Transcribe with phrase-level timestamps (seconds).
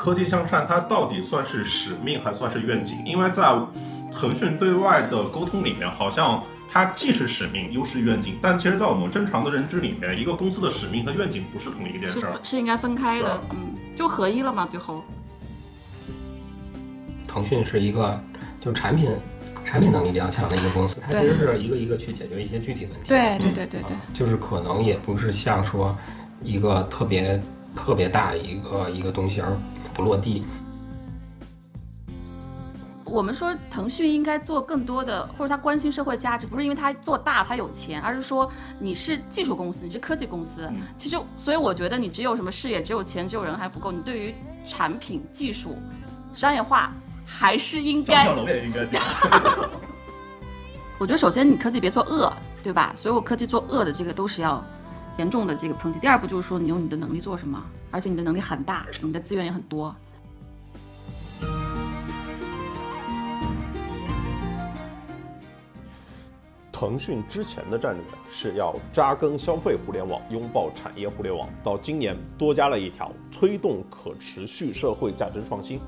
[0.00, 2.96] 科技向善它到底算是使命还算是愿景？
[3.04, 3.42] 因为在
[4.10, 6.42] 腾讯对外的沟通里面，好像
[6.72, 12.32] 它既是使命又是愿景，但其实，在我们正常的认知里面，一个公司的使命和愿景不是同一件事儿。
[12.42, 15.04] 是应该分开的，嗯，就合一了嘛，最后。
[17.28, 18.18] 腾讯是一个
[18.58, 19.10] 就是产品
[19.66, 23.06] 产品能力比较强的一个公司，它其实是一个一个去解决一些具体问题。
[23.06, 25.94] 对对对对对，就是可能也不是像说
[26.42, 27.38] 一个特别
[27.76, 29.54] 特别大的一个一个东西而
[30.00, 30.44] 不落地。
[33.04, 40.70] 我们说腾讯应该做更多的，或者他关心社会价值，不是因为他做大他有钱，而是说你是技术公司，你是科技公司。
[40.96, 44.34] 其实，所以我觉得你只有什么事业，只有钱，只有人还不够，你对于
[44.68, 45.76] 产品技术
[46.34, 46.92] 商业化。
[47.32, 49.04] 还是应该，也应该这样。
[50.98, 52.92] 我觉得首先你科技别做恶，对吧？
[52.92, 54.60] 所有科技做恶的这个都是要
[55.18, 55.98] 严重的这个抨击。
[55.98, 59.94] 第二步就是说你用你的能力做什么，而且你的能力很大，你的资源也很多。
[66.72, 75.78] 腾讯之前的战略是要扎根消费互联网，拥抱产业互联网，到今年多加了一条推动可持续社会价值创新。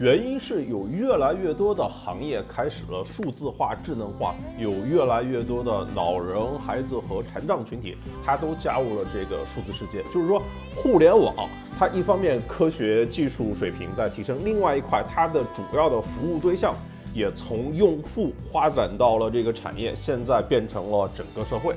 [0.00, 10.04] 原因是有越来越多的行业开始了数字化、智能化，有越来越多的老人、孩子和残障群体，他都加入了这个数字世界。
[10.04, 10.40] 就是说，
[10.76, 11.34] 互联网
[11.76, 16.76] 它一方面科学技术水平在提升，另外一块它的主要的服务对象
[17.12, 21.74] 也从用户发展到了这个产业，现在变成了整个社会。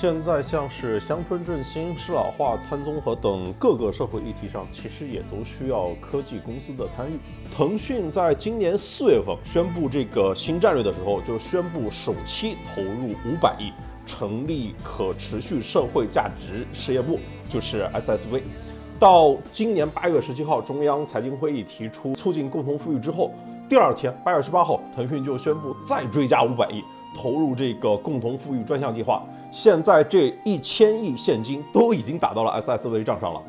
[0.00, 7.18] 现在像是乡村振兴、适老化、碳综合等各个社会议题上，其实也都需要科技公司的参与。
[7.52, 13.72] 腾讯在今年四月份宣布这个新战略的时候，就宣布首期投入五百亿，
[14.06, 17.18] 成立可持续社会价值事业部，
[17.48, 18.42] 就是 SSV。
[19.00, 23.32] 到今年八月十七号，中央财经会议提出促进共同富裕之后，
[23.68, 26.84] 第二天八月十八号，腾讯就宣布再追加五百亿。
[27.16, 33.42] 投入这个共同富裕专项计划，现在这一千亿现金都已经打到了 SSV 账上了。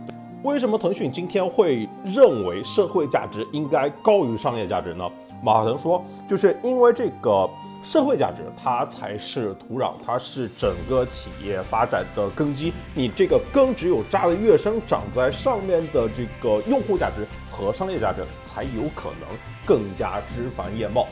[0.44, 5.04] 为什么腾讯今天会认为社会价值应该高于商业价值呢？
[5.44, 7.50] 马化腾说，就是因为这个
[7.84, 12.74] 社会价值它才是土壤，它是整个企业发展的根基。
[12.94, 21.08] 你这个根只有扎得越深，长在上面的这个用户价值和商业价值才有可能更加枝繁叶茂。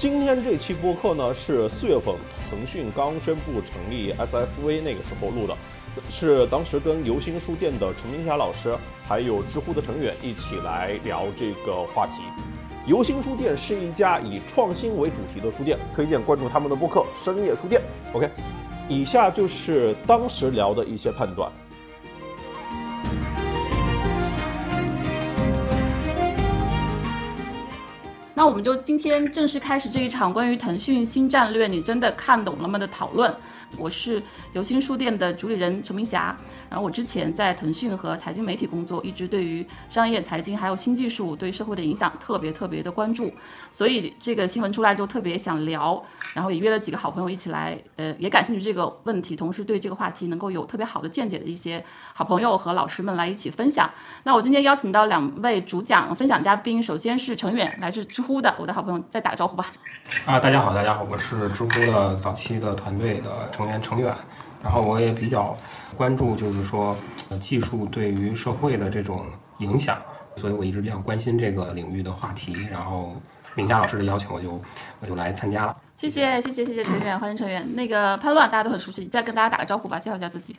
[0.00, 2.14] 今天这期播客呢是四月份
[2.48, 5.54] 腾讯刚宣布成立 SSV 那个时候录的，
[6.08, 8.74] 是当时跟游心书店的陈明霞老师，
[9.04, 12.22] 还有知乎的成员一起来聊这个话题。
[12.86, 17.82] 游心书店是一家以创新为主题的书店，推荐关注他们的播客深夜书店。
[18.14, 18.26] OK，
[18.88, 21.52] 以下就是当时聊的一些判断。
[28.34, 33.34] 那我们就今天正式开始这一场关于腾讯新战略，你真的看懂了吗的讨论。
[33.76, 34.22] 我是
[34.52, 36.36] 游心书店的主理人陈明霞，
[36.68, 43.32] 然后我之前在腾讯和财经媒体工作，一直对于商业、财经还有新技术对社会的影响特别特别的关注，
[43.70, 46.02] 所以这个新闻出来就特别想聊，
[46.34, 51.82] 然后也约了几个好朋友一起来，呃，也感兴趣这个问题，同时对这个话题能够有特别好的见解的一些
[52.12, 53.88] 好朋友和老师们来一起分享。
[54.24, 59.66] 那我今天邀请到两位主讲分享嘉宾，首先是程远，来自知乎的我的好朋友，再打个招呼吧。
[60.24, 63.48] 啊，大家好，大家好，我是知乎的早期的团队的。
[63.60, 64.16] 成员成远，
[64.62, 65.54] 然后我也比较
[65.94, 66.96] 关注，就是说
[67.38, 69.26] 技术对于社会的这种
[69.58, 70.00] 影响，
[70.36, 72.56] 所以我一直比较关心这个领域的话题。
[72.70, 73.14] 然后
[73.54, 74.58] 明佳老师的邀请，我就
[75.00, 75.76] 我就来参加了。
[75.96, 77.74] 谢谢谢谢谢谢成远，欢迎成远。
[77.74, 80.56] 那个潘乱大家都很熟悉，再跟大家打个招呼吧，介绍一下自己。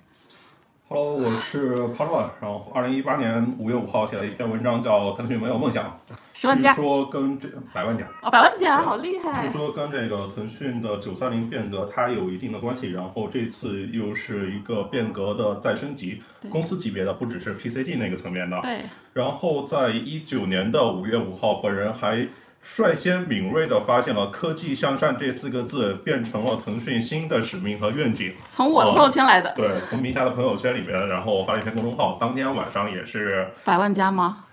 [0.93, 5.85] Hello，我是潘乱，然后二零一八年五月五号写了一篇文章，叫《腾讯没有梦想》。
[6.33, 9.47] 十万加，据说跟这百万加哦，百万加好厉害。
[9.47, 18.59] 据说跟这个腾讯的九三零变革它有一定的关系，然后这次又是一个变革的再升级，公司级别的不只是 PCG 那个层面的。
[18.61, 18.79] 对。
[19.13, 22.27] 然后在一九年的五月五号，本人还
[22.61, 28.35] 率先敏锐地发现了“科技向善”这四个字变成了腾讯新的使命和愿景。
[28.49, 29.51] 从我的朋友圈来的。
[29.53, 34.45] 对，从名下的朋友圈里面，然后发了一篇公众号，当天晚上也是百万加吗？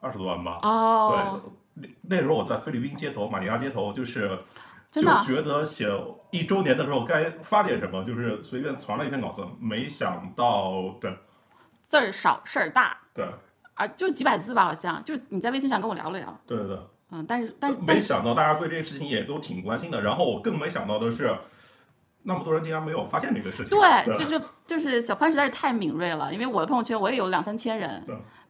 [0.00, 0.58] 二十多万吧。
[0.62, 1.40] 哦，
[1.74, 4.38] 对，那那时候我在菲律宾街头，马尼拉街头，就是
[4.90, 5.88] 就觉得写
[6.30, 11.16] 一周年的时候该发点什么，就是随便传了一篇稿子，没想到，对，
[11.88, 13.26] 字儿少事儿大，对，
[13.74, 16.78] 啊，就几百字吧，好像，就你在微信上跟我聊了聊，对对对，
[17.14, 21.34] 嗯，但是但是没想到大家对这个事情也都挺关心的，然后我更没想到的是。
[22.26, 23.78] 那么多人竟然没有发现这个事情。
[23.78, 28.02] 对，就是就是小潘实在是太敏锐了，因为我的朋友圈我也有两三千人，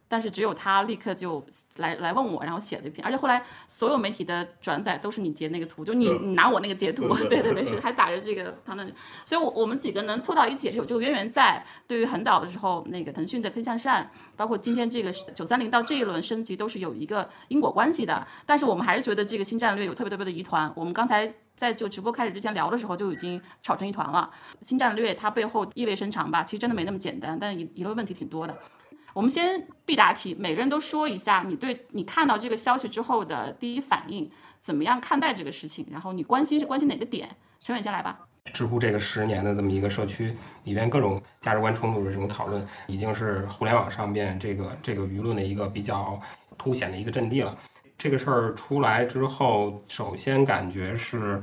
[0.07, 1.43] 但是只有他立刻就
[1.77, 8.85] 来来问我，然后写了一篇，而且后来所有媒体的转载都是你截那个图，就你你拿我那个截图，对对 对，是还打着这个他那，
[9.25, 11.65] 所以我我们几个能凑到一起也是有这个渊源在。
[11.87, 18.25] 对于很早的时候，那个腾讯的坑向善，包括今天这个九三零到这一轮升级，都是有一个因果关系的。
[18.45, 20.71] 但是我们还是觉得这个新战略有特别特别的疑团。
[20.75, 24.29] 我们刚才在就直播开始之前聊的时候就已经吵成一团了。
[24.61, 26.43] 新战略它背后意味深长吧？
[26.43, 28.55] 其实真的没那么简单，但疑疑问问题挺多的。
[29.15, 34.29] 我们先必答题，每个人都说一下你对你看到这个消息之后的第一反应，
[34.59, 35.87] 怎么样看待这个事情？
[35.89, 37.29] 然后你关心是关心哪个点？
[37.57, 38.19] 陈伟先来吧。
[38.53, 40.35] 知乎这个十年的这么一个社区
[40.65, 46.19] 里边，各种价值观冲突的这种讨论，已经是互联网上边这个这个舆论的一个比较
[46.57, 47.57] 凸显的一个阵地了。
[47.97, 51.41] 这个事儿出来之后，首先感觉是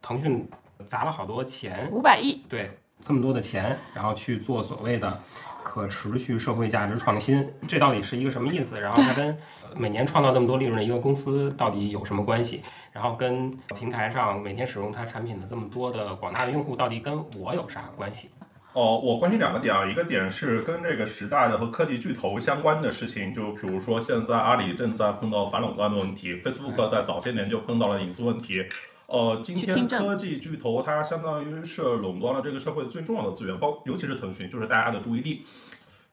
[0.00, 0.48] 腾讯
[0.86, 5.20] 砸了好多钱，五百亿，对，这么多的钱，然后去做所谓的。
[5.68, 8.80] 可持续社会价值创新，这到底是一个什么意思？
[8.80, 9.36] 然后它跟
[9.76, 12.62] 每年创造这么多利润的一个公司到底有什么关系？
[12.90, 18.30] 然后跟平台上每天使用它产品的这么多的广大的用户到底跟我有啥关系？
[18.72, 28.64] 哦，我关心两个点啊，一个点是跟这个时代的和科技巨头相关的事情，就比如说现在阿里正在碰到反垄断的问题，Facebook 在早些年就碰到了隐私问题。
[29.08, 35.46] 呃，今天科技巨头它相当于是垄断了这个社会最重要的资源，包尤其是腾讯，就是大家的注意力。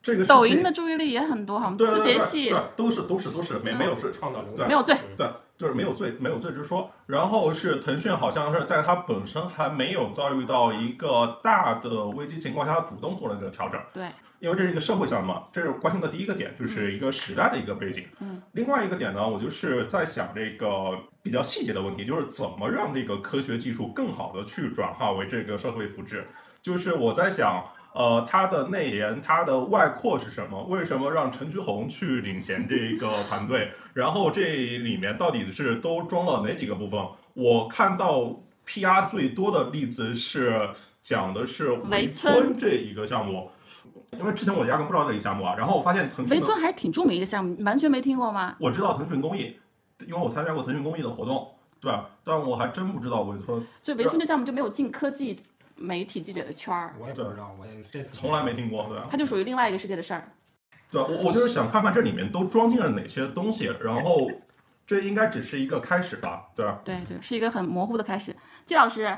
[0.06, 6.88] 这个抖音的注意力也很多，好像字节系对都是都是都是没没有是创造对没有罪对就是没有罪没有罪之说。
[7.06, 13.80] 然后是腾讯好像是在它本身还没有遭遇到一个大的危机情况下，主动做了这个调整。
[13.92, 14.08] 对。
[14.38, 18.04] 因为这是一个社会项目嘛，这是关心的第一个点，就是一个时代的一个背景。
[18.20, 20.90] 嗯，另外一个点呢，我就是在想这个
[21.22, 26.22] 比较细节的问题，就是怎么让这个科学技术更好的去转化为这个社会福祉。
[26.60, 27.64] 就是我在想，
[27.96, 30.62] 呃，它的内延、它的外扩是什么？
[30.64, 33.70] 为什么让陈菊红去领衔这个团队？
[33.94, 34.42] 然后这
[34.78, 37.00] 里面到底是都装了哪几个部分？
[37.32, 40.68] 我看到 PR 最多的例子是
[41.00, 43.50] 讲的是围村这一个项目。
[44.12, 48.54] 因为之前我压根不知道这个项目啊，然后我发现腾讯围村还是挺著名一个项目，完全没听过吗？
[48.60, 49.56] 我知道腾讯公益，
[50.06, 51.48] 因为我参加过腾讯公益的活动，
[51.80, 52.08] 对吧？
[52.24, 53.60] 但我还真不知道围村。
[53.80, 55.40] 所以围村这项目就没有进科技
[55.76, 56.94] 媒体记者的圈儿。
[56.98, 59.06] 我也不知道，我也这次从来没听过，对吧？
[59.10, 60.32] 它就属于另外一个世界的事儿。
[60.90, 64.30] 对，我我就是想看看这里面都装进了哪些东西，然后
[64.86, 66.80] 这应该只是一个开始吧，对吧？
[66.84, 68.34] 对对，是一个很模糊的开始。
[68.64, 69.16] 季老师。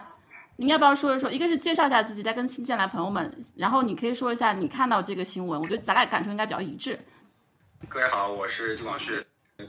[0.61, 1.31] 你要不要说一说？
[1.31, 6.99] 一个是介绍一下自己，再跟新进来朋友们，然后你可以说一下你看到这个新闻，我觉得咱俩感受应该比较一致。
[7.89, 9.13] 各位好，我是季广旭，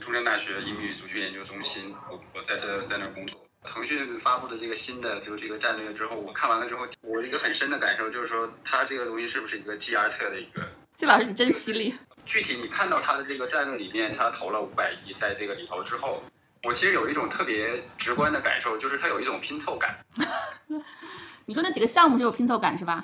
[0.00, 3.38] 中山大学英语族群研究中心，我我在这在那儿工作。
[3.64, 10.66] 腾讯发布的这个新的就是这个战略之后，我看完了之后，我一个很深的感受就是说，它这个东西是不是一个 GR 策的一个？
[10.96, 11.94] 季老师，你真犀利。
[12.26, 16.22] 具体你看到它的这个战略里面，它投了五百亿在这个里头之后。
[16.62, 19.98] 我其实有一种特别直观的感受，就是它有一种拼凑感。
[21.46, 23.02] 你说那几个项目是有拼凑感是吧？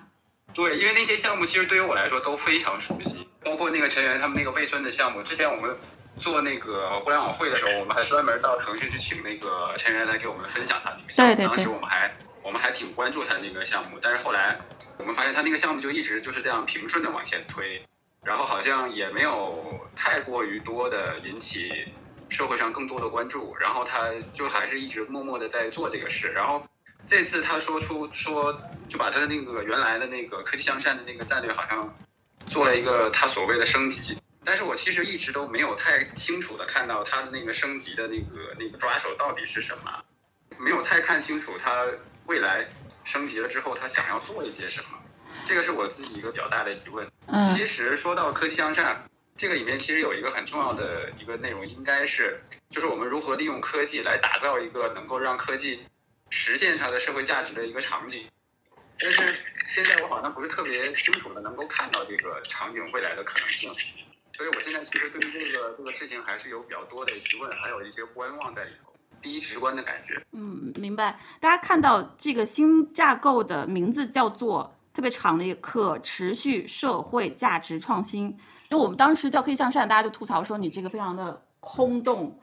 [0.53, 5.23] 对，因为那些项目其实对于我来说都非常熟悉，包括那个陈源他们那个魏村的项目。
[5.23, 5.75] 之前我们
[6.19, 11.35] 做那个互联网会的时候，我们还专门到腾讯去请那个陈员来给我们分享他那个项目。
[11.35, 11.57] 对对对。
[11.57, 14.59] 当时我们还我们还挺关注他那个项目，但是后来
[14.99, 17.83] 我们发现他那个项目就一直就是这样平顺的往前推，
[18.25, 21.87] 然后好像也没有太过于多的引起。
[22.29, 26.33] 社会上更多的关注，然后他就还是一直默默的在做这个事。
[26.33, 26.61] 然后
[27.07, 28.53] 这次他说出说，
[28.89, 31.97] 就把他的那个原来的那个科技向善的那个战略，好像
[32.45, 34.19] 做了一个他所谓的升级。
[34.47, 40.05] 但是我其实一直都没有太清楚的看到它的那个升级的那个那个抓手到底是什么，
[40.57, 41.85] 没有太看清楚它
[42.27, 42.65] 未来
[43.03, 45.03] 升级了之后它想要做一些什么。
[45.45, 47.07] 这个是我自己一个比较大的疑问。
[47.53, 49.05] 其实说到科技向善。
[49.39, 55.87] 这个里面其实有一个很重要的一个内容，应该是就是我们如何利用科技来打造一个能够让科技
[56.31, 58.27] 实现它的社会价值的一个场景。
[58.99, 63.71] 但是现在我好像不是特别清楚的能够看到这个场景未来的可能性，
[64.37, 68.93] 所以我现在其实对于这个这个事情还是有比较多的疑问，还有一些观望在里头。
[69.23, 71.19] 第一直观的感觉，嗯，明白。
[71.41, 78.25] 大家看到这个新架构的名字叫做特别长的一个可持续社会价值创新。
[78.69, 82.39] 因为我们当时叫科技向善，大家就吐槽说你这个非常的空洞，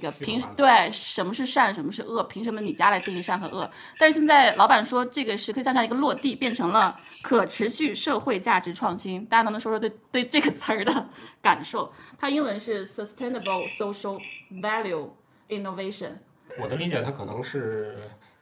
[0.00, 3.70] 个凭对什么是善，什么是恶，凭什么你家来定义善和恶？
[3.98, 11.08] 但是现在老板说这个是可以向上一个落地，变成了可持续社会价值创新，大家能不能说说对对这个词儿的
[11.40, 11.92] 感受？
[12.18, 14.20] 它英文是 sustainable social
[14.60, 15.08] value
[15.48, 16.10] innovation。
[16.60, 17.96] 我的理解，它可能是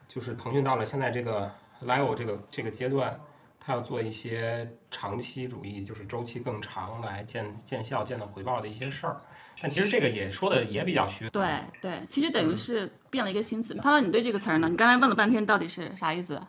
[0.08, 1.50] 就是腾讯到了现在这个
[1.84, 3.20] level 这个这个阶段。
[3.64, 9.21] 他要做一些长期主义，就是周期更长来见见效、见到回报的一些事儿。
[9.61, 11.31] 但其实这个也说的也比较虚。
[11.31, 13.75] 对对，其实等于是变了一个新词。
[13.75, 14.69] 潘老，你对这个词儿呢？
[14.69, 16.40] 你刚才问了半天，到底是啥意思？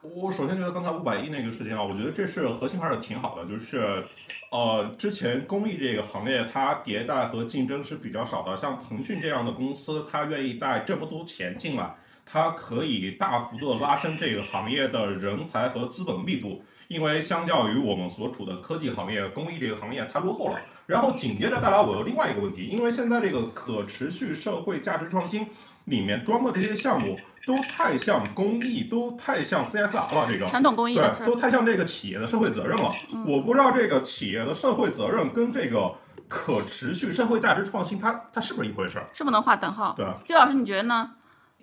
[0.00, 4.06] 我首先觉得刚才五百亿那个事情啊，我觉得这是核心还是挺好的，就是，
[4.52, 11.96] 呃，之前公益这个行业它迭代和竞争是比较少的，像腾讯这样的公司，它愿意带这么多钱进来，
[12.30, 20.58] 它可以大幅度地拉升这个行业的人才和资本密度，因为相较于我们所处的科技行业，公益这个行业太落后了。
[20.86, 25.46] 然后紧接着带来我有另外一个问题，因为现在这个可持续社会价值创新
[25.84, 32.92] 里面装的这些项目都太像公益，都太像 CSR 了，这个传统公益对都太像这个企业的社会责任了。
[33.26, 35.94] 我不知道这个企业的社会责任跟这个
[36.26, 39.08] 可持续社会价值创新它，它是不是一回事儿？
[39.12, 39.94] 是不能划等号。
[39.94, 41.10] 对，季老师，你觉得呢？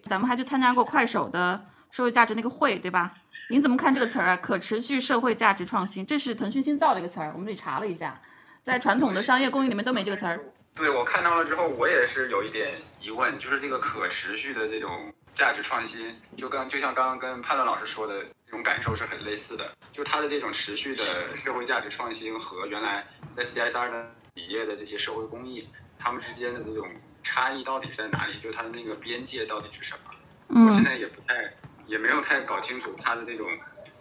[0.09, 3.13] 咱们还去参加过快手的社会价值那个会，对吧？
[3.49, 4.37] 您怎么看这个词儿啊？
[4.37, 8.21] 可持续社会价值创新，这是腾讯新造的一个词儿，我们得查了一下，
[8.61, 10.39] 在传统的商业公益里面都没这个词儿。
[10.75, 26.87] 对我看到了之后，我也是有一点疑问，就是这个可持续的这种价值创新，就刚就像刚刚跟潘乐老师说的这种感受是很类似的，就它的这种持续的社会价值创新和原来在 CSR 的企业的这些社会公益，他们之间的这种
[27.25, 28.39] 差异到底是在哪里？
[28.39, 30.65] 就是它的那个边界到底是什么？
[30.67, 31.53] 我现嗯，在也不太，
[31.87, 33.47] 也没有太搞清楚它的那种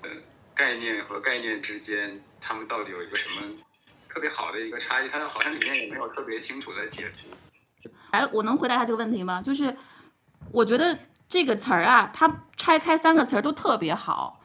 [0.02, 0.10] 呃
[0.54, 3.40] 概念和概念之间，他们到底有一个什么
[4.10, 5.08] 特别好的一个差异？
[5.08, 7.90] 它好像里面也没有特别清楚的解读。
[8.10, 9.40] 哎，我能回答一下这个问题吗？
[9.40, 9.74] 就是
[10.52, 14.43] 我觉得这个词儿啊，它拆开三个词儿都特别好。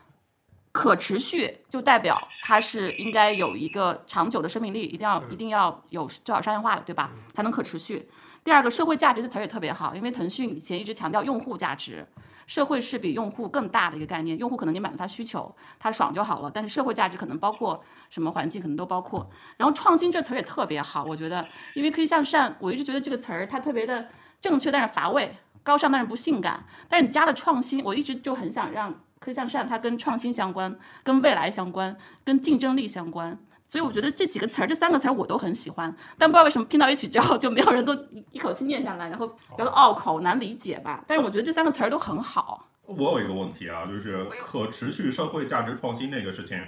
[0.72, 7.12] 可持续就代表它是应该有一个长久的生命力，一定要一定要有最好商业化的，对吧？
[7.34, 8.08] 才能可持续。
[8.44, 12.08] 第二个，社会价值这词儿也特别好，因为腾讯以前一直强调用户价值，
[12.48, 14.38] 社会是比用户更大的一个概念。
[14.38, 19.30] 用户可能你满足他需求，他爽就好了，但是社会价值可能包括什么环境，可能都包括。
[19.58, 24.08] 然后创新这词儿也特别好，我觉得，因为可以向善，我一直觉得这个词儿它特别的
[24.40, 25.28] 正确，但是乏味；
[25.62, 26.66] 高尚，但是不性感。
[26.88, 33.38] 但是你加了创新，我一直就很想让科技向善它跟创新相关，跟未来相关，跟竞争力相关。
[33.68, 37.96] 所以我觉得这几个词儿，这三个词儿我都很喜欢，但不知道为什么拼到一起之后，就没有人都
[38.32, 41.04] 一口气念下来，然后觉得拗口难理解吧。
[41.06, 42.68] 但是我觉得这三个词儿都很好。
[42.82, 46.60] 我有一个问题啊，就是可持续社会价值创新这个事情，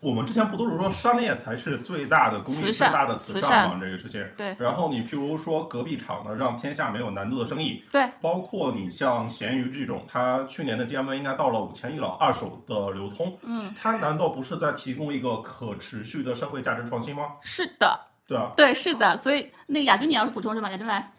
[0.00, 3.78] 我们之前不都是说商业才是最大的公益、最大的慈慈善吗？
[3.78, 4.26] 这个事情。
[4.34, 17.36] 对然后你譬如说隔壁厂的让天下没有难做的生意，对，包括你像闲鱼这种，它去年的 GMV 应该到了五千亿了，二手的流通，嗯，它难道不是在提供一个可持续的社会价值创新吗？
[17.42, 19.14] 是的，对啊，对，是的。
[19.14, 20.70] 所以那个亚军，你要是补充什么？
[20.70, 21.12] 亚军来。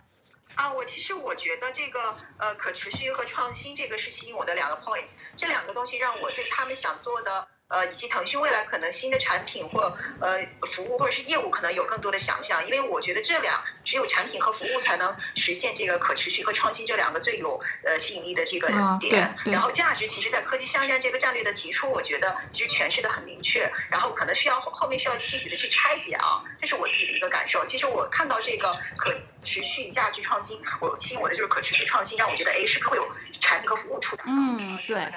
[0.55, 5.07] 啊，我其实我觉得这个呃可持续和创新这个是吸引我的两个 point，
[5.37, 10.37] 这两个东西让我对他们想做的呃以及腾讯未来可能新的产品或呃
[10.73, 19.33] 服务或者是业务可能有更多的想象，因为我觉得这两只有产品和服务才能实现这个可持续和创新这两个最有呃吸引力的这个啊点。
[19.45, 27.65] 然后价值其实，在科技向善这个战略的提出，我觉得其实诠释的很明确，然后可能需要后后面需要具体的去拆解啊，这是我自己的一个感受。
[27.67, 29.13] 其实我看到这个可
[29.43, 33.07] 持续价值创新，我吸引我的就是可持续创新，让我觉得哎，是不是会有
[33.39, 34.23] 产品和服务出来？
[34.27, 35.07] 嗯对。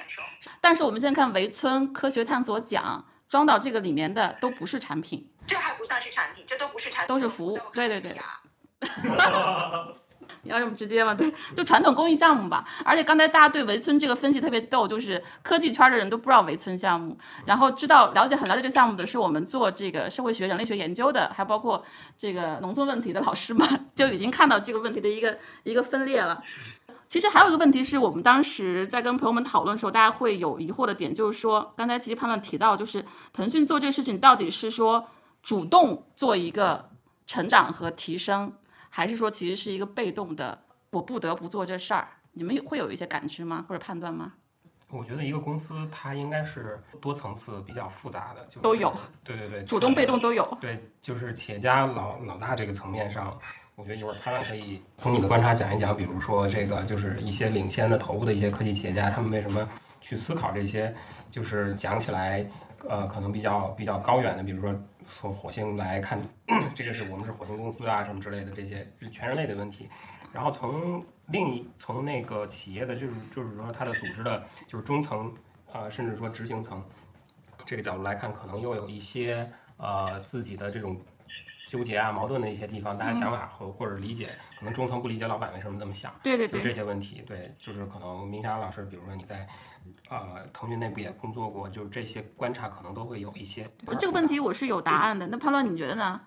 [0.60, 8.16] 但是我们现在看围村科学探索奖装到这个里面的都不是产品，这还不算是产品，这都不是产品，都是服务对对对
[10.44, 11.12] 要这么直接吗？
[11.16, 12.64] 对，就传统公益项目吧。
[12.84, 21.84] 而且刚才大家对围村这个分析特别逗，就是科技圈的人都不知道围村项目，然后知道了解很了解这个项目的是我们做这个社会学、人类学研究的，还包括
[22.16, 26.42] 这个农村问题的老师们， 就已经看到这个问题的一个一个分裂了。
[27.06, 35.06] 其实还有一个问题是我们当时在跟朋友们讨论的时候，大家会有疑惑的点，就是说，刚才其实判断提到，就是腾讯做这个事情到底是说
[35.42, 36.88] 主动做一个
[37.26, 38.52] 成长和提升，
[38.96, 40.56] 还是说其实是一个被动的，
[40.90, 42.06] 我不得不做这事儿？
[42.30, 43.64] 你们有会有一些感知吗？
[43.68, 44.34] 或者判断吗？
[44.88, 48.94] 我觉得一个公司它应该是多层次、比较复杂的，就是都有。
[49.24, 50.46] 对对对，主动、被动都有。
[50.60, 53.36] 对，就是企业家老老大这个层面上，
[53.74, 59.68] 我觉得一会儿潘潘可以从你的观察讲一讲，比如说这个就是一些领先的头部的一些科技企业家，他们为什么
[60.00, 60.94] 去思考这些，
[61.32, 62.48] 就是讲起来，
[62.88, 64.72] 呃，可能比较比较高远的，比如说
[65.20, 66.20] 从火星来看，
[66.74, 69.88] 这个是我们是火星公司啊什么之类的这些全人类的问题，
[70.32, 75.32] 然后从另一从那个企业的就是就是说它的组织的，就是中层，
[75.72, 76.82] 呃，甚至说执行层
[77.64, 81.00] 这个角度来看，可能又有一些呃自己的这种
[81.66, 89.46] 纠结啊、矛盾的一些地方，大家想法和或者理解，可能中层不理解老板为什么这么想，对对对，就这些问题，对，就是可能明霞老师，比如说你在
[90.08, 93.68] 呃腾讯内部也工作过，就是这些观察可能都会有一些。
[93.98, 95.26] 这个问题我是有答案的。
[95.26, 96.20] 那潘乱你觉得呢？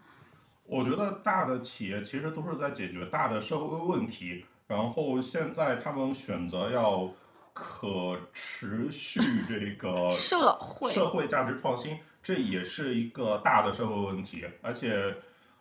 [0.66, 7.10] 我觉得大的企业其实都是在解决大的社会问题，然后现在他们选择要
[7.54, 15.16] 可持续这个社会社会价值创新，这也是一个大的社会问题，而且，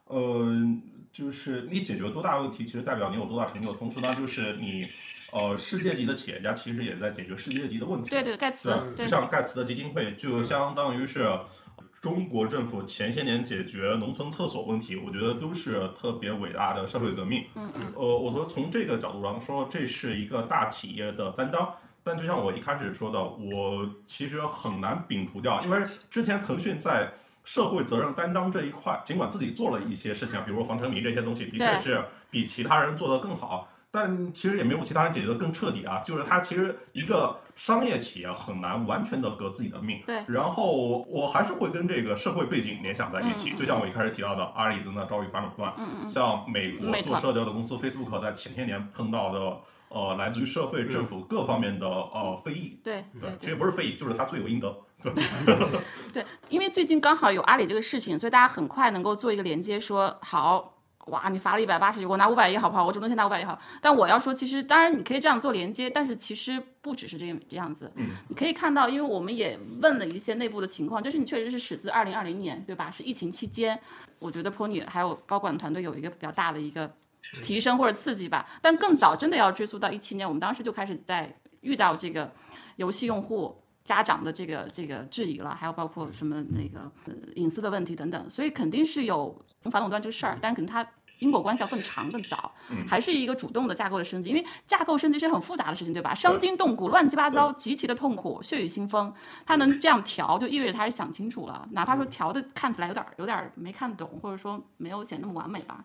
[0.07, 0.53] 呃，
[1.13, 4.85] 就是你解决多大问题，其实代表你有多大成就，同时呢，就是你，
[5.31, 8.11] 呃，世界级的企业家其实也在解决世界级的问题。
[8.11, 11.39] 对对，盖茨，就像盖茨的基金会，就相当于是
[12.01, 17.45] 中国政府前些年解决农村厕所问题，我觉得都是特别伟大的社会革命。
[17.55, 17.93] 嗯嗯。
[17.95, 21.73] 呃，我说从这个角度上说，这是一个大企业的担当。
[22.07, 35.99] 但就像我一开始说的，我其实很难摒除掉，因为之前腾讯在社会责任担当这一块，尽管自己做了一些事情，比如说防沉迷这些东西，的确是比其他人做得更好，但其实也没有其他人解决的更彻底啊。
[35.99, 40.01] 就是它其实一个商业企业很难完全的革自己的命。
[40.07, 40.23] 对。
[40.29, 45.75] 然后我还是会跟这个社会背景联想在一起，就像我一开始提到的，阿里正在遭遇反垄断，
[46.09, 49.59] 像美国做社交的公司 Facebook 在前些年碰到的。
[49.89, 54.77] 呃，来自于社会、政府各方面的呃非议，对对，其实不是非议，就是他罪有应得。
[56.13, 60.75] 对，因为最近刚好有阿里这个事情，所以大家很快能够做一个连接，说好，
[61.07, 62.85] 哇，你罚了一百八十亿，我拿五百亿好不好？
[62.85, 63.57] 我主动先拿五百亿好。
[63.81, 67.93] 但我要说，其实当然你可以这样做连接，但是其实不只是这这样子。
[67.95, 72.91] 嗯，你可以看到，因为我们也问了一些内部的情况，就是你确实是始自二零二零年，对吧？
[72.91, 73.79] 是疫情期间，
[74.19, 76.93] 我觉得 Pony 还有高管团队有一个比较大的一个。
[77.43, 82.33] 提升或者刺激吧，但更早真的要追溯到一七年，我们当时就开始在遇到这个
[82.77, 86.91] 游戏用户家长的这个这个质疑了，还有包括什么那个
[87.35, 90.87] 隐私的问题等等，所以肯定是有反垄断这个事儿，但可能它
[91.19, 92.53] 因果关系要更长更早，
[92.87, 96.15] 还是一个主动的架构的升级，因为架构升级是很复杂的事情，对吧？
[96.15, 99.13] 伤筋动骨，乱七八糟，极其的痛苦，血雨腥风，
[99.47, 105.83] 他能这样调，就意味着他是想清楚了，哪怕说调的看起来有点有点没看懂，或者说没有显那么完美吧。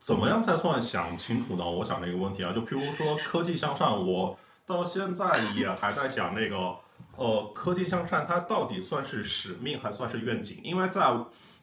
[0.00, 1.64] 怎么样才算想清楚呢？
[1.64, 4.36] 我想这个问题啊，就譬如说科技向善，我
[4.66, 6.74] 到现在也还在想那个，
[7.16, 10.58] 呃，科技向善它到底算是使命还算是愿景？
[10.62, 11.14] 因为在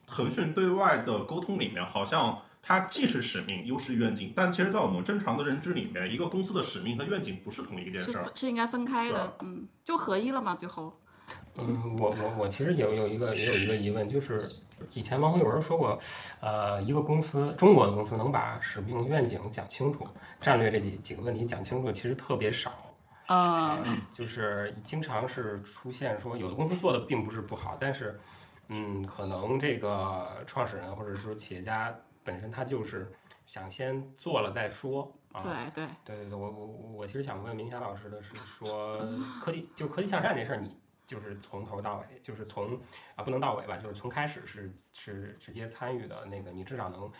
[0.06, 10.96] 腾讯对外的沟通里面，好像它既是使命又是愿景，但其实，在我们正常的认知里面，一个公司的使命和愿景不是同一件事儿，是应该分开的，嗯，就合一了嘛，最后。
[11.56, 14.48] 嗯，我我我其实有有一个也有一个疑问，就是
[14.92, 15.98] 以前王红有人说过，
[16.40, 20.06] 呃，一个公司中国的公司能把使命愿景讲清楚，
[20.40, 22.72] 战略这几几个问题讲清楚，其实特别少。
[23.26, 28.18] 啊，就是经常是出现说，有的公司做的并不是不好，但是，
[28.68, 33.12] 嗯，可能这个创始人或者说企业家本身他就是
[33.44, 35.12] 想先做了再说。
[35.34, 35.42] 对
[35.74, 38.98] 对对对对，我我我其实想问明霞老师的是说，
[39.44, 40.74] 科技就科技向善这事儿你。
[41.08, 42.78] 就是从头到尾，就是从
[43.16, 47.10] 啊不能到尾吧，就是从开始是是直接参与的那个，你至少能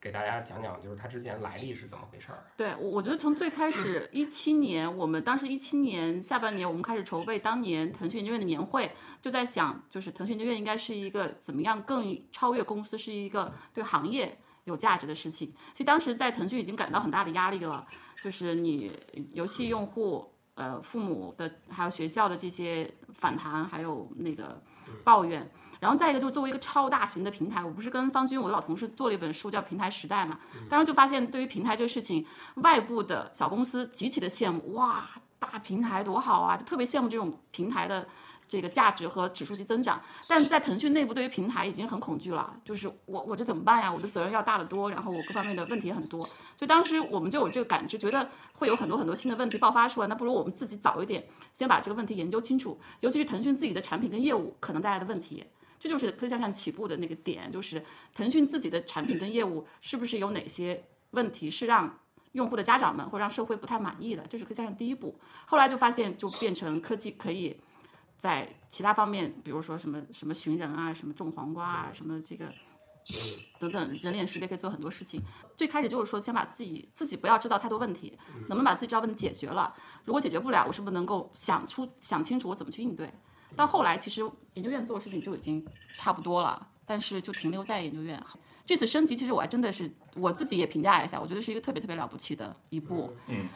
[0.00, 2.42] 给大家讲讲，就是他之前来历是怎么回事儿。
[2.56, 15.52] 对，我我觉得从最开始一七年，我们当时一七年下半年，我们开始筹备当年腾讯研究院的年会，就在想，就是腾讯研究院应该是一个怎么样更超越公司，是一个对行业有价值的事情。
[15.72, 17.86] 其实当时在腾讯已经感到很大的压力了，
[18.22, 18.90] 就是你
[19.34, 20.32] 游戏用户。
[20.58, 24.62] 呃，父母的还有学校的这些反弹，还有那个
[25.04, 32.24] 抱怨，然后再一个就是作为一个超大型的平台，我不是跟方军我的老同事做了一本书叫《平台时代》嘛，当时就发现对于平台这个事情，
[32.56, 38.06] 外部的小公司极其的羡慕，哇，大平台多好啊，就特别羡慕这种平台的。
[38.48, 43.92] 这个价值和指数级增长，但在腾讯内部对于平台已经很恐惧了，就是我我这怎么办呀？
[43.92, 55.44] 我的责任要大得多，然后我各方面的问题也很多，所以当时我们就有这个感知，觉得会有很多很多新的问题爆发出来，那不如我们自己早一点先把这个问题研究清楚，尤其是腾讯自己的产品跟业务可能带来的问题，
[55.78, 57.84] 这就是科技向上起步的那个点，就是
[58.14, 61.98] 腾讯自己的产品跟业务是不是有哪些问题是让
[62.32, 67.60] 用户的家长们或让社会不太满意的，这是科技向上第一步，后来就发现就变成科技可以。
[68.18, 72.52] 在其他方面，比如说什么什么寻人啊，什么种黄瓜啊，什么这个
[73.58, 75.22] 等等，人脸识别可以做很多事情。
[75.56, 79.72] 最开始就是说，先把自己自己不要制造太多问题，能不能把自己制造问题解决了？
[80.04, 83.08] 如果解决不了，我是不是能够想出想清楚我怎么去应对？
[83.54, 84.20] 到后来，其实
[84.54, 88.22] 研究院做的事情就已经差不多了，但是就停留在研究院。
[88.66, 93.16] 这次升级，其实我还真的是我自己也评价一下，我觉得是一个特别特别了不起的一步。
[93.28, 93.48] 嗯。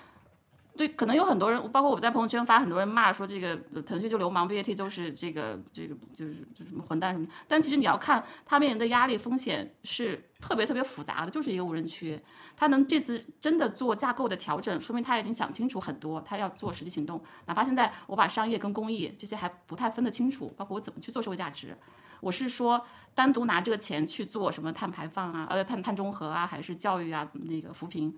[0.75, 7.27] 对，可能有很多人，包括我在朋友圈发，很多人骂说这个腾讯就流氓，BAT 都是这个这个就是就什么混蛋什么。
[7.47, 12.19] 但其实你要看他面临的压力风险是特别特别复杂的，就是一个无人区。
[12.57, 17.23] 他能这次真的做架构的调整，说明他已经想清楚很多，他要做实际行动。
[17.45, 21.77] 哪怕现在我把商业跟公益这些还不太分得清楚，包括我怎么去做社会价值。
[22.21, 22.83] 我是说，
[23.15, 28.17] 单独拿这个钱去做什么碳排放啊，呃碳碳中和啊，还是教育啊，那个扶贫。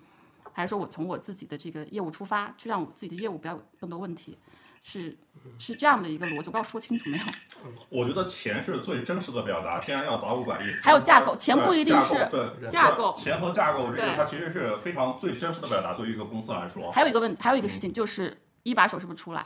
[0.55, 4.37] 还是说我从我自己的这个业务出发，去让我自己的业务不要有更多问题，
[4.81, 5.17] 是
[5.59, 7.23] 是这样的一个逻辑，我不知道说清楚没有？
[7.89, 10.71] 我觉得钱是最真实的表达，天然要砸五百亿。
[10.81, 16.89] 还有架构，钱不一定是对架构，钱和架构这个对它其实是非常最真实的表达，对于一个公司来说。
[16.91, 19.45] 还有一个问，还有一个事情就是一把手是不是出来？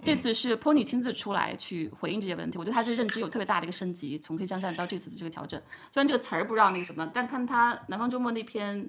[0.00, 5.60] 这次是 Pony 亲自出来去回应这些问题，我觉得他这认知有特别大的一个升级，从黑向善到这次的这个调整。
[5.90, 8.88] 虽然这个词儿不知道那个什么，但看他南方周末那篇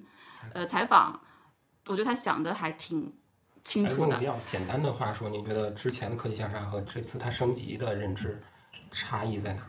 [0.54, 1.19] 呃采访，
[1.88, 3.12] 我觉得他想的还挺
[3.63, 4.26] 清楚的比。
[4.26, 8.39] 较简单的话说，你觉得之前的科技向善和这次它升级的认知
[8.91, 9.62] 差异在哪？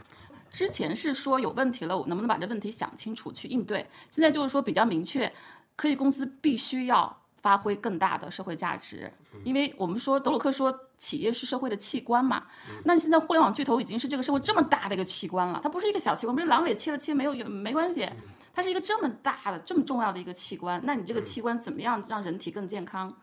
[0.51, 3.87] 之前是说有问题了，我能不能把这问题想清楚去应对？
[4.11, 5.31] 现在就是说比较明确，
[5.77, 9.13] 科技公司必须要发挥更大的社会价值，
[9.45, 12.47] 因为我们说德鲁克说企业是社会的器官嘛，
[12.85, 18.09] 那现在互联网巨头已经是这个社会这么大的一个器官了，它不是一个小器官，不是阑尾切了切没有有没关系，
[18.55, 23.15] 它是一个这么大的这么重要的一个器官，那你这个器官怎么样让人体更健康、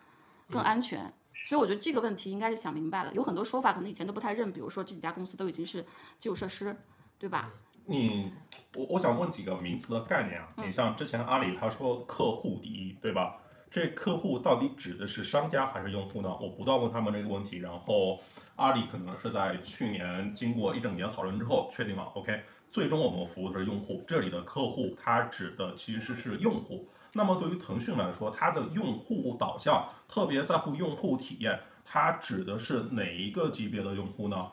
[0.50, 1.12] 更安全？
[1.48, 5.86] 所以我觉得这个问题应该是想明白了，有很多说法可能以前都不太认，比如说这几家公司都已经是
[6.18, 6.76] 基础设施，
[7.20, 7.52] 对吧？
[7.86, 8.34] 你
[8.76, 13.38] 我我想问几个名词的概念啊，嗯你像之前阿里他说客户第一，对吧？
[13.70, 16.30] 这客户到底指的是商家还是用户呢？
[16.42, 18.20] 我不断问他们这个问题，然后
[18.56, 22.42] 阿里可能是在去年经过一整年讨论之后确定了，OK，
[22.76, 26.90] 最终我们服务的是用户，这里的客户它指的其实是用户。
[27.14, 34.48] 那么对于腾讯来说，它的用户导向特别在乎用户体验，它指的是哪一个级别的用户呢？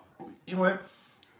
[0.44, 0.72] 因为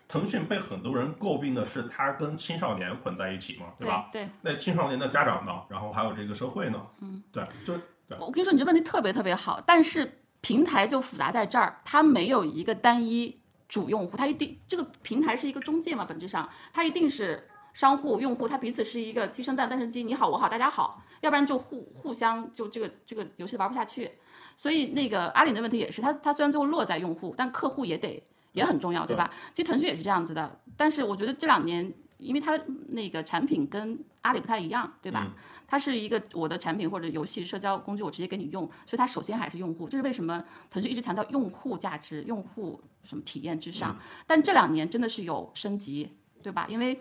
[0.09, 4.09] 腾讯被很多人诟病的是它跟青少年混在一起嘛，对吧？
[4.11, 4.29] 对。
[4.41, 5.53] 那青少年的家长呢？
[5.69, 6.85] 然后还有这个社会呢？
[7.01, 7.77] 嗯，对，就
[8.09, 8.19] 对。
[8.19, 13.41] 我跟你说，你这问题特别特别好，但是平台就复杂在这儿，它没有一个单一
[13.73, 24.13] 主用户，它一定这个平台是一个中介嘛，本质上它一定是商户、用户，它彼此是一个鸡生蛋，蛋生鸡，你好我好大家好，要不然就互互相就这个这个游戏玩不下去。
[24.59, 29.31] 所以那个阿里的问题也是，它它虽然最后落在用户，但客户也得也很重要，对吧？
[29.55, 31.91] 其实腾讯也是这样子的，但是我觉得这两年。
[32.23, 32.59] 因为它
[32.89, 35.27] 那个产品跟阿里不太一样，对吧？
[35.67, 39.89] 它是一个我的产品或者游戏社交工具，我直接给你用，所以它首先还是用户。
[39.89, 43.97] 这是为什么腾讯一直强调用户价值、用户什么体验至上。
[44.27, 46.67] 但这两年真的是有升级，对吧？
[46.69, 46.99] 因为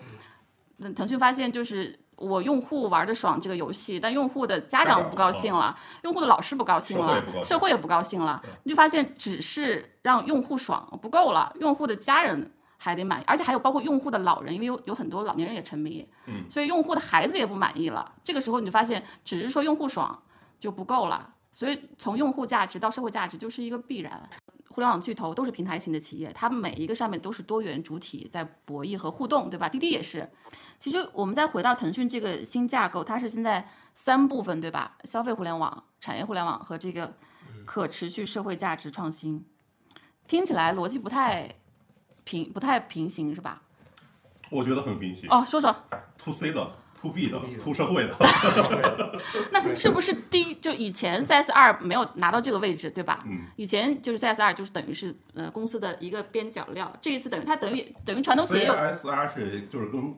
[0.80, 1.98] 嗯腾讯发现就是。
[2.18, 12.52] 我用户玩的爽这个游戏，但用户的家长不高兴了，用户的老师不高兴了，社会也不高兴了，你就发现只是让用户爽不够了，用户的家人。
[12.84, 18.12] 还得满意，而且还有包括用户的老人，因为有有很多老年人也沉迷，嗯，所以用户的孩子也不满意了。
[18.24, 20.20] 这个时候你就发现，只是说用户爽
[20.58, 21.36] 就不够了。
[21.52, 24.28] 所以从用户价值到社会价值就是一个必然。
[24.70, 29.70] 互联网巨头都是平台型的企业，它每一个上面都是多元主体在博弈和互动，对吧？
[29.70, 30.28] 滴滴也是。
[30.80, 34.98] 其实我们再回到腾讯这个新架构，它是现在三部分，对吧？
[35.04, 37.14] 消费互联网、产业互联网和这个
[37.66, 39.46] 可持续社会价值创新，
[40.28, 41.61] 听起来逻辑不太。
[42.24, 43.62] 平不太平行是吧？
[44.50, 45.46] 我觉得很平行哦。
[45.48, 45.74] 说说
[46.18, 48.16] to C 的、to B 的、to 社会的。
[49.50, 53.24] 那是不是第一就以前 CS 二没有拿到这个位置对吧？
[53.26, 53.44] 嗯。
[53.56, 58.70] 以前就是 CS 二就是等于是呃公司的一个边角料，这一次等于它等于等于传统企业。
[58.70, 60.14] CS 二是就是跟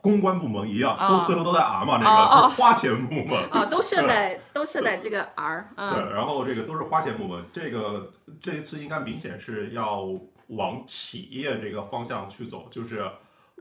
[0.00, 5.68] 公关部门一样，哦、都最后都在 R 嘛，那个、哦、花钱部门啊、哦，都设在都设在这个 R。
[5.74, 10.08] 嗯、对，然后这个都是花钱部门，这个这一次应该明显是要。
[10.48, 13.10] 往企业这个方向去走，就是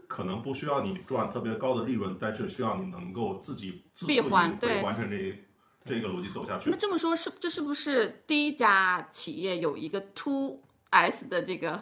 [0.08, 5.43] 可能不需要你赚特别高的利润，但是需要你能够自己自闭环对完成这
[5.84, 6.69] 这个逻辑走下去。
[6.69, 11.82] 那这么说，是这是不是第一家企业有一个 To S 的这个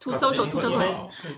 [0.00, 0.88] To Social To 社会？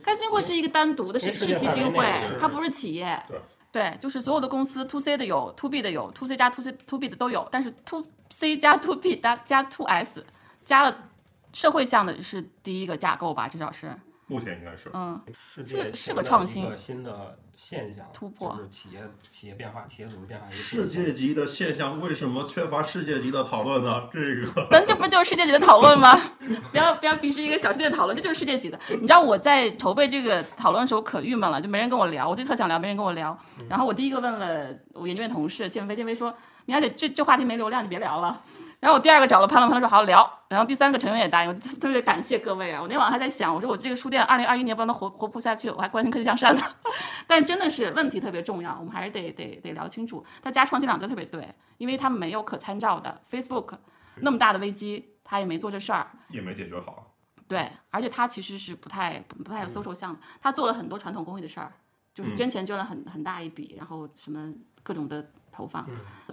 [0.02, 2.06] 开心会是一个单独的是是基金会，
[2.40, 3.22] 它不是企业。
[3.28, 8.78] 对对，就是所有的公司 To C 的有，To B 的有，To C 加 To C To B 的都有，但是 To C 加
[8.78, 10.24] To B 加加 To S
[10.64, 11.07] 加了。
[11.52, 13.92] 社会向的是第一个架构吧，至少是。
[14.30, 14.90] 目前应该是。
[14.92, 20.46] 嗯，是是个创新，一个新的现象突破，就是企业企业变化、企业组织变化。
[20.50, 24.06] 世界级的现象为什么缺乏世界级的讨论呢？
[24.12, 24.68] 这个。
[24.70, 26.14] 咱这不就是世界级的讨论吗？
[26.70, 28.78] 不要不要鄙视一个小世界的讨论，这就是世界级的。
[28.90, 33.34] 你知道我在筹备这个讨论的时候可郁闷了，就没人跟我聊，我自己特想聊，没人跟我聊。
[33.66, 36.30] 然后我第一个问了我研究院同事建飞，建飞说
[36.66, 38.42] ：“米娅姐，这这话题没流量，你别聊了。”
[38.80, 40.38] 然后我第二个找了潘乐，潘乐说好聊。
[40.48, 42.80] 然后第三个成员也答应，我就特特别感谢各位啊！
[42.80, 46.62] 我那晚上还在想，我说我这个书店二零二一年不能活活不下去，我还关心科技向善呢。
[47.26, 50.24] 但真的是问题特别重要，我们还是得得得聊清楚。
[50.40, 53.74] 他加创新两个字特别对，因为他没有可参照的 Facebook
[54.20, 56.10] 那么大的危机，他也没做这事儿。
[56.30, 57.14] 也没解决好。
[57.46, 61.72] 对，而且他其实是不太不太有 social 项目，他做了很多传统公益的事儿，
[62.14, 65.84] 就是捐钱捐了很很大一笔，然后什么各种的投放。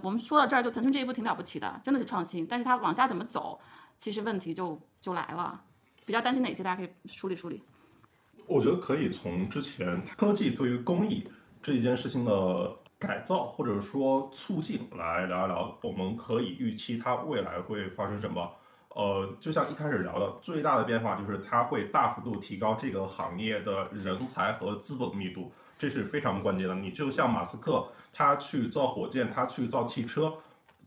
[0.02, 3.58] 我们说到这儿，就腾讯这一步挺了不起的，真的是创新，但是它往下怎么走，
[3.98, 5.60] 其实问题就就来了。
[6.04, 7.60] 比较担心哪些，大家可以梳理梳理。
[8.46, 11.28] 我觉得可以从之前科技对于公益
[11.60, 18.48] 这一件事情的改造或者说促进来聊一聊，我们可以预期它未来会发生什么。
[18.90, 26.74] 呃，就像一开始聊的，最大的变化就是它会大幅度提高这个行业的人才和资本密度，这是非常关键的。
[26.74, 30.34] 你就像马斯克，他去造火箭，他去造汽车，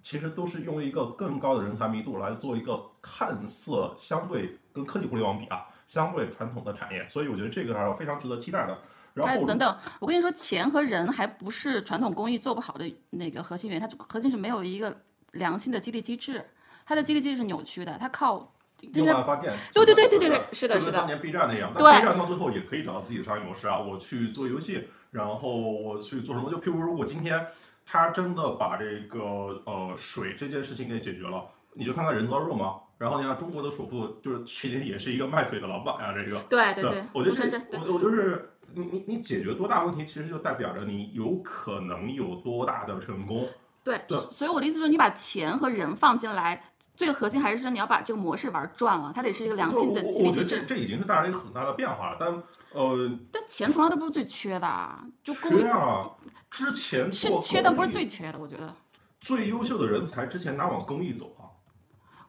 [0.02, 7.08] 其实都是用一个更高的人才密度来做一个看似相对跟科技互联网比啊，相对传统的产业。
[7.08, 8.78] 所以我觉得这个还是非常值得期待的。
[9.14, 15.02] 然后哎等等，我跟你说，钱和人还不是传统工艺做不好的那个核心原因，它核心是没有一个
[15.34, 16.46] 良性的激励机制，
[16.86, 18.54] 它的激励机制是扭曲的，它靠
[18.94, 23.80] 用爱发电，对对对对对对是的是的就跟当年 B 站那样，B 站到最后也可以找到自己的商业模式啊。
[23.80, 26.50] 我去做游戏，然后我去做什么？
[26.50, 27.48] 就譬如如果今天
[27.86, 29.20] 他真的把这个
[29.66, 32.76] 呃水这件事情给解决了，你就看看人造肉嘛。
[32.98, 43.48] 然后你看中国的首富就是去年也是一个卖水的老板啊，这个对对对，我觉得我我就是你你你解决多大问题，其实就代表着你有可能有多大的成功。
[43.82, 46.62] 对对，所以我的意思是，你把钱和人放进来，
[47.00, 50.46] 最核心还是说你要把这个模式玩转了，它得是一个良性的我激励机制。
[50.60, 56.12] 这这已经是带来一个很大的变化了，但呃，但钱从来都不是最缺的啊，就公益缺啊，
[56.52, 58.38] 之前做是缺的，不是最缺的。
[58.38, 58.76] 我觉得，
[59.22, 61.48] 最优秀的人才之前哪往公益走啊？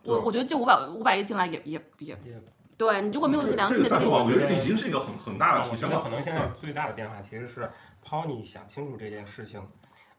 [0.04, 2.40] 我我觉得这五百五百亿进来也也也也
[2.76, 5.96] 对你如果没有这良这个再说吧，性的激励机制，我觉得已经是一个很很大的提升了。
[5.96, 7.68] 我觉得可能现在最大的变化其实是
[8.06, 9.60] Pony 想清楚这件事情，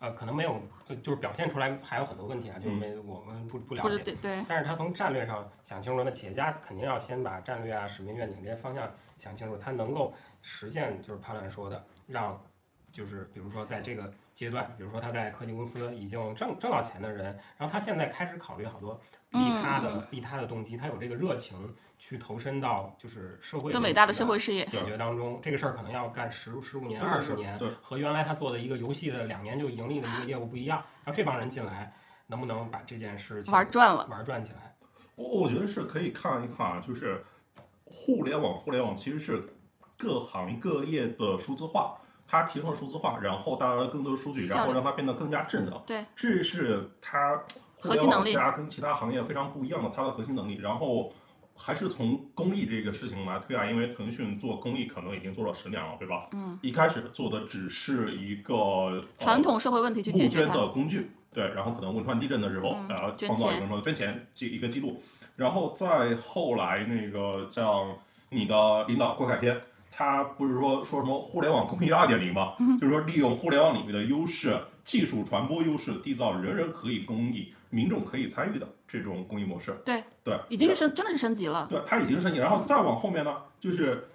[0.02, 4.04] 呃，可能没有，呃就是表现出来还有很多问题啊，就是没我们不不了解。
[4.04, 10.12] 对对但是他从战略上想清楚，那企业家肯定要先把战略啊、使命、愿景这些方向想清楚，他能够
[10.42, 12.42] 实现就是潘乱说的，让
[12.92, 17.26] 就是比如说在这个阶段，比如说他在科技公司已经挣挣到钱的人，
[17.58, 19.00] 然后他现在开始考虑好多
[19.32, 24.66] 利他嗯的利他的动机，他有这个热情去投身到就是社会更伟大的社会事业。
[24.66, 30.84] 解决当中，这个事儿可能要干十十五年、对对二十年对，和原来他做的一个游戏的两年就盈利的一个业务不一样。
[31.04, 31.94] 然后这帮人进来，
[32.28, 34.76] 能不能把这件事情玩转了，玩转起来？
[35.16, 37.24] 我我觉得是可以看一看啊，就是
[37.86, 39.54] 互联网，互联网其实是
[39.98, 45.82] 各行各业的数字化，它提升了数字化，然后带来了更多的数据，然后让它变得更加智能。
[45.86, 47.42] 对，这是它
[47.82, 50.60] 核心能力加跟其他行业非常不一样的它的核心能力。
[50.62, 51.12] 然后
[51.56, 56.28] 还是从公益这个事情来推啊，因为腾讯做公益可能已经做了十年了，对吧？
[56.32, 60.54] 嗯，一开始做的只是一个、呃传统社会问题去募捐解决它。
[60.54, 65.02] 的工具，对，然后可能汶川地震的时候，嗯然后捐创造一个什么捐钱记一个记录，
[65.36, 67.96] 然后再后来那个像
[68.30, 72.54] 你的领导郭凯天，他不是说说什么互联网公益二点零吗？
[72.60, 79.76] 嗯就是说利用互联网领域的优势、技术传播优势，缔造人人可以公益、民众可以参与的这种公益模式。
[79.84, 81.66] 对对，已经是升，真的是升级了。
[81.68, 84.08] 对，它已经是升级，然后再往后面呢，就是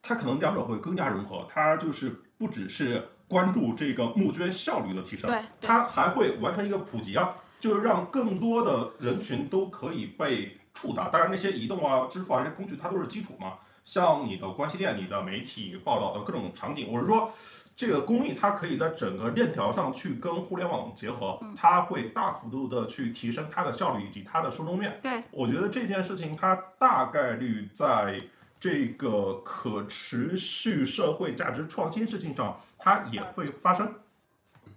[0.00, 11.08] 它可能两者会更加融合，它就是不只是关注这个募捐效率的提升，对对它还会完成一个普及啊，就是让更多的人群都可以被触达。
[11.08, 13.54] 当然，那些移动啊、支付啊这些工具，它都是基础嘛。
[13.84, 17.32] 像你的关系链、你的媒体报道的各种场景，我是说，
[17.74, 25.00] 这个工艺它可以在整个链条上去跟互联网结合，它会大幅度的去提升它的效率以及它的受众面。
[25.02, 28.22] 对，我觉得这件事情它大概率在
[28.60, 33.92] 这个可持续社会价值创新事情上，它也会发生。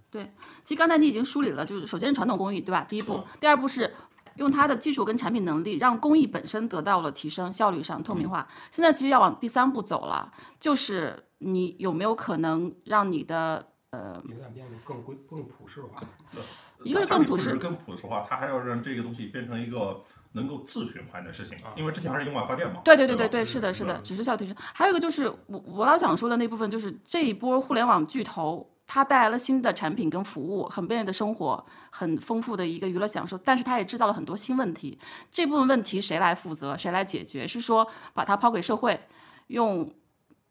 [0.09, 0.31] 对
[0.63, 2.85] 其实刚才你已经梳理了，就是首先是传统工艺，对吧？
[2.87, 3.93] 第一步，第二步是
[4.37, 8.47] 用它的技术跟产品能力，让工艺本身得到了提升，效率上透明化。
[8.71, 16.01] 现在其实要往第三步走了，就是你有没有可能让你的呃，有点变得更规更普世化。
[16.83, 20.03] 一个是更朴实，更朴实化，它还要让这个东西变成一个
[20.33, 22.81] 能够自循环的事情啊，因为之前还是用外发电嘛。
[22.83, 24.55] 对对对对对对，是的，是的，只是效率提升。
[24.73, 28.69] 还有一个就是我我老想说的那部分，就是这一波互联网巨头。
[28.87, 34.95] 它带来了新的产品跟服务，很便利的生活，很丰富的一个娱乐享受，但是它也制造了很多新问题。
[35.31, 36.77] 这部分问题谁来负责？
[36.77, 37.47] 谁来解决？
[37.47, 38.99] 是说把它抛给社会，
[39.47, 39.91] 用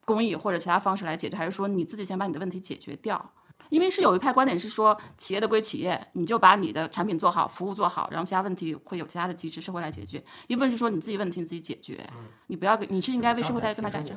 [0.04, 3.32] 公益或者其他方式来解决，还是说你自己先把你的问题解决掉？
[3.70, 10.22] 因为是有一派观点是说，企业的归企业，你就把你的产品做好，服务做好，然后其他问题会有其他的机制，社会来解决。
[10.48, 12.06] 一部分是说你自己问题你自己解决，
[12.48, 14.14] 你不要给，你是应该为社会带来更大价值。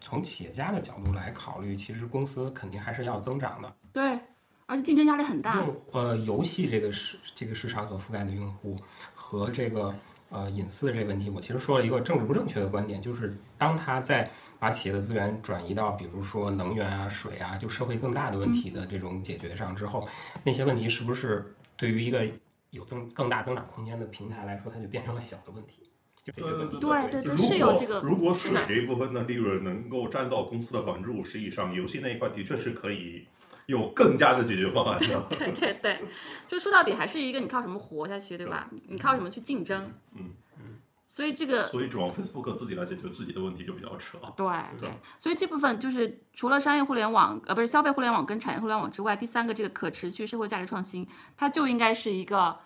[0.00, 3.72] 从企业家的角度来考虑，其实公司肯定还是要增长的。
[3.92, 4.20] 对，
[4.66, 5.56] 而且竞争压力很大。
[5.56, 8.76] 用呃游戏这个市这个市场所覆盖的用户
[9.14, 9.92] 和这个
[10.30, 20.08] 呃隐私的这个问题，我其实说了一个政治不正确的观点，就是当他在把企业的资源转移到比如说能源啊、水啊，就社会更大的问题的这种解决上之后，
[20.44, 22.26] 那些问题是不是对于一个
[22.70, 25.90] 有增更大增长空间的平台来说，它就变成了小的问题？
[26.22, 26.78] 就这些问题。
[26.78, 33.26] 对对对，如果是有这个，如果水这一部分的利润能够占到公司的百分之五十以上，游戏那一块的确是可以
[33.66, 34.98] 有更加的解决方案。
[35.30, 36.00] 对对对，
[36.48, 38.68] 就说到底还是一个你靠什么活下去，对吧？
[38.70, 39.92] 你你靠什么去竞争？
[40.14, 40.78] 嗯嗯。
[41.06, 44.46] 所以这个所以指望 Facebook 自己来解决自己的问题就比较扯对
[44.78, 51.04] 对，所以这部分就是除了商业互联网，呃，不是消费互联网跟产业互联网之外，第三个这个可持续社会价值创新，
[51.36, 52.56] 它就应该是一个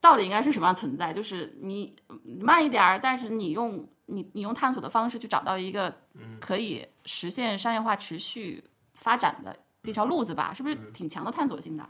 [0.00, 1.12] 到底应该是什么样存在？
[1.12, 1.96] 就是你
[2.40, 5.92] 慢一点儿，但是你用你你用探索的方式去找到一个
[6.40, 11.88] 可以实现商业化持续发展的一条路子吧，是不是挺强的探索性的？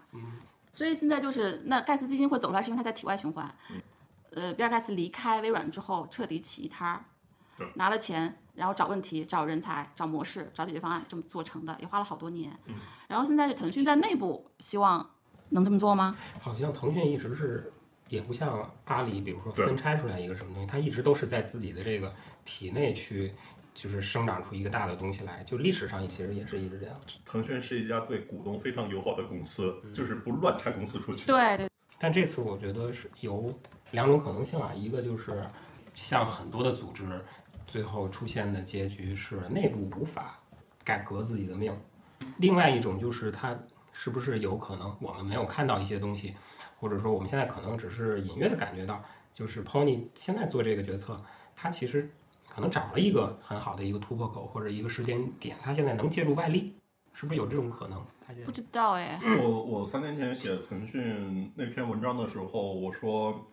[0.73, 3.55] 所以现在就是那盖茨基金会走出来，是因为他在体外循环。
[4.31, 7.05] 呃，比尔盖茨离开微软之后，彻底起一摊儿
[7.57, 12.51] 对，拿了钱，然后找问题、找人才、找模式、找解决方案，这么做成的，也花了好多年。
[13.07, 15.09] 然后现在是腾讯在内部希望
[15.51, 16.17] 能这么做吗？
[16.41, 17.73] 好像腾讯一直是，
[18.09, 22.13] 也不像阿里，比如说分拆出来一个什么东西，它一直都是在自己的这个
[22.45, 23.33] 体内去，
[23.75, 25.43] 就是生长出一个大的东西来。
[25.45, 26.99] 就历史上其实也是一直这样。
[27.27, 31.27] 腾讯是一家对股东非常友好的公司，就是不乱拆公司出去。
[31.27, 33.53] 对对但这次我觉得是有
[33.93, 35.45] 两种可能性啊，一个就是
[35.95, 37.05] 像很多的组织，
[37.67, 40.39] 最后出现的结局是内部无法
[40.83, 41.73] 改革自己的命；
[42.39, 43.59] 另外一种就是它
[43.93, 46.35] 是不是有可能我们没有看到一些东西，
[46.77, 51.19] 或者说我们现在可能只是隐约的感觉到，就是 Pony 现在做这个决策，
[51.57, 52.11] 它其实
[52.55, 56.73] 可能找了一个很好的一个突破口或者一个时间点，他现在能借助外力，
[57.13, 58.01] 是不是有这种可能？
[58.25, 59.21] 他现在不知道哎。
[59.41, 63.45] 我我三年前写腾讯那篇文章的时候，我说，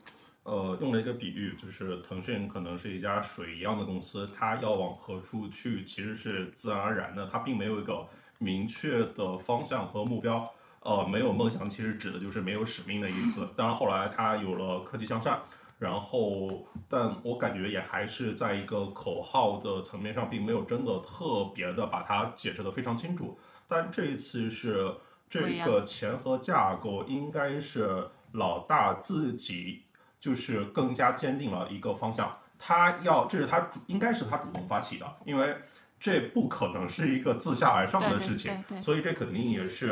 [0.44, 10.48] 呃，用了一个比喻，就是腾讯可能是一家水一样的公司，它要往何处去，其实是自然而然的，它并没有一个明确的方向和目标。
[10.84, 13.48] 呃，没有梦想，其实指的就是没有使命的意思。
[13.56, 15.40] 当然，后来它有了科技向善，
[15.82, 16.48] 然后，
[16.88, 23.36] 但我感觉也还是在一个口号的层面上，并没有真的特别的把它解释的非常清楚。
[23.67, 24.94] 但这一次是
[25.28, 29.82] 这个钱和架构应该是老大自己
[30.20, 35.56] 就是更加坚定了一个方向，他要这是他主应该是他主动发起的，因为
[36.00, 39.91] 这不可能是一个自下而上的事情，对对所以这肯定也是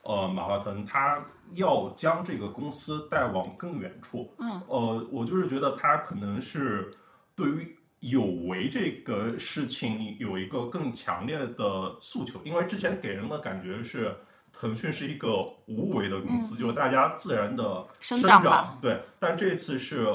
[0.00, 1.22] 呃马化腾他
[1.54, 4.34] 要将这个公司带往更远处。
[4.38, 6.94] 嗯，呃，我就是觉得他可能是
[7.34, 14.16] 对于有为这个事情有一个更强烈的诉求，因为之前给人的感觉是
[14.52, 20.06] 腾讯是一个无为的公司，就是大家自然的生生长对，但这次是。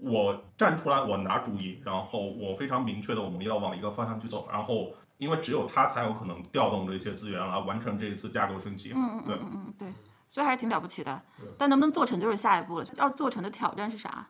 [0.00, 8.92] 我站出来，我拿主意，然后我非常明确的我们要往一个方向去走，然后因为只有他才有可能调动这些资源来完成这一次架构升级。
[8.94, 9.88] 嗯嗯嗯嗯嗯，对，
[10.28, 11.20] 所以还是挺了不起的。
[11.56, 12.86] 但能不能做成就是下一步了。
[12.96, 14.28] 要做成的挑战是啥？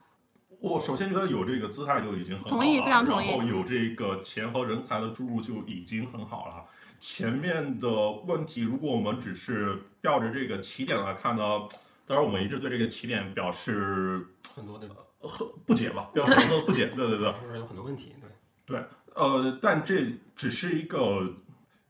[0.61, 6.65] 我首先觉得有这个姿态就已经很好了，同意非常同意然后有这个钱和人才的注入就已经很好了。
[6.99, 7.89] 前面的
[8.27, 11.43] 问题，如果我们只是吊着这个起点来看呢，
[12.05, 14.89] 当然我们一直对这个起点表示很多的
[15.21, 16.87] 很不解吧，表示很多不解。
[16.89, 18.17] 对对对，就是 有很多问题，
[18.67, 18.85] 对对。
[19.15, 21.35] 呃，但这只是一个，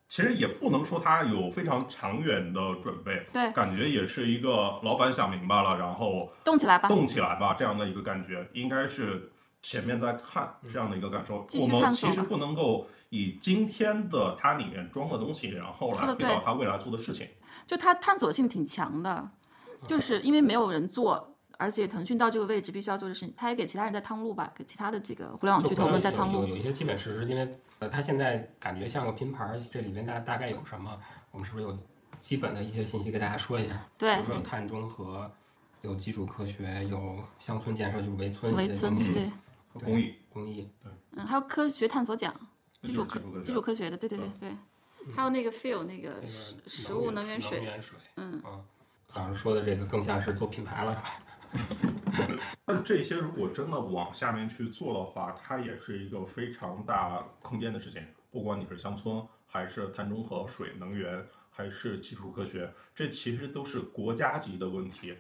[0.09, 6.88] 其实也不能说他有非常长远的准备，对，感觉也是一个老板想明白了，然后动起来吧。
[6.88, 11.44] 动起来吧，这样的一个感觉，应该是前面在看这样的一个感受。
[11.47, 17.29] 继续我们其实不能够以今天的它里面装的东西，然后来推说得对导它未来做的事情。
[17.66, 19.31] 就它探索性挺强的，
[19.87, 26.42] 就是因为没有人做，而且腾讯到这个位置必须要做的事情，他也给其他人在趟路吧，给其他的这个互联网巨头们在趟路。
[26.42, 30.99] 有有一些基本事实，因为呃，他现在感觉像个拼盘儿，这里面大大概有什么？
[31.33, 31.77] 我们是不是有
[32.21, 33.85] 基本的一些信息给大家说一下？
[33.99, 35.31] 对比如说有碳中和，
[35.83, 39.30] 有基础科学，有乡村建设，就是围村围村对，
[39.72, 40.68] 公益，公益。
[41.12, 42.32] 嗯，还有科学探索奖，
[42.82, 44.57] 基础科基础科学的，对对对对，
[45.12, 48.62] 还有那个 feel 那个食食物能源水，能源水，嗯啊，
[49.14, 51.05] 老师说的这个更像是做品牌了，是吧？
[52.64, 58.03] 但这些如果真的往下面去做的话，它也是一个非常大空间的事情。
[58.30, 65.16] 不管你是乡村，还是碳中和、水能源，还是基础科学，这其实都是国家级的问题。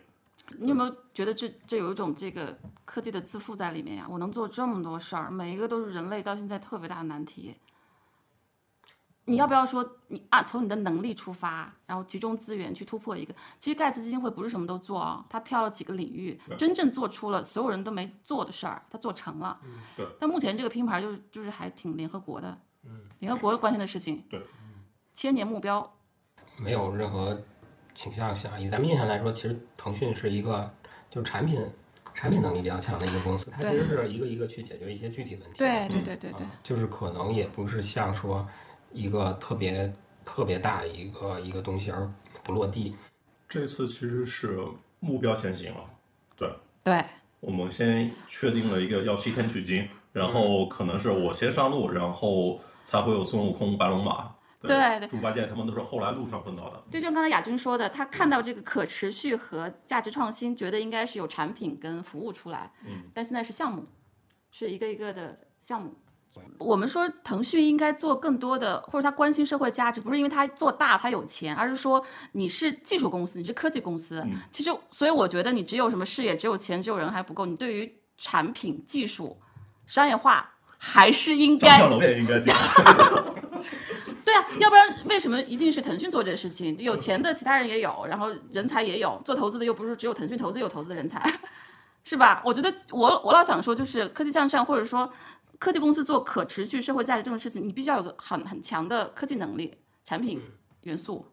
[0.58, 4.06] 你有没有觉得这这有一种这个科技的自负在里面呀？
[4.08, 7.56] 我能做这么多事儿，每一个都是人类到现在特别大的难题。
[9.28, 10.42] 你要不要说你啊？
[10.42, 13.34] 从你的能力出发，然后集中资源去突破一个？
[13.58, 19.60] 其实盖茨基金会不是什么都做啊，他挑了几个领域，真正做出了所有人都没做的事儿，他做成了。
[19.94, 20.06] 对。
[20.18, 24.24] 但目前这个拼盘就是就是还挺联合国的，嗯联合国关心的事情。
[24.30, 24.40] 对。
[25.12, 25.94] 千年目标。
[26.56, 27.38] 没有任何
[27.94, 28.50] 倾向性。
[28.58, 30.70] 以咱们印象来说，其实腾讯是一个
[31.10, 31.62] 就是产品
[32.14, 35.58] 产品能力比较强的一个公司，它其实是一个一个去解决一些具体问题。
[35.58, 36.46] 对对对对对。
[36.62, 38.48] 就是可能也不是像说。
[38.92, 39.92] 一个特别
[40.24, 42.10] 特别大的一个一个东西而
[42.42, 42.96] 不落地，
[43.48, 44.58] 这次其实是
[45.00, 45.80] 目标先行了，
[46.36, 46.50] 对。
[46.84, 47.04] 对，
[47.40, 56.82] 我们先确定了一个要西天取经，然后可能是我先上路，然后才会有孙悟空、白龙马，对猪八戒他们都是后来路上碰到的。
[56.90, 63.86] 就像刚才亚军说的，他看到这个可持续和价值创新，觉得应该是有产品跟服务出来，嗯，但现在是项目，
[64.50, 65.94] 是一个一个的项目。
[66.58, 74.26] 我们说腾讯应该做更多的，或者他关心社会价值，不是因为他做大他有钱，而是说你是技术公司，你是科技公司。
[74.50, 77.46] 其实，所以我觉得你只有什么事业，只有钱，只有人还不够。
[77.46, 79.36] 你对于产品技术
[79.86, 81.78] 商业化还是应该。
[81.78, 82.56] 张也应该讲。
[84.24, 86.76] 对啊，要不然为什么一定是腾讯做这个事情？
[86.78, 91.22] 有钱的其他人也有，然后人才也有，做投资的又不是只有腾讯投资有投资的人才，
[92.02, 92.42] 是吧？
[92.44, 95.08] 我觉得我我老想说，就是科技向上，或者说。
[95.58, 100.40] 科技公司做可持续社会价值这种事情，你必须要有个很很强的科技能力、产品
[100.82, 101.26] 元素。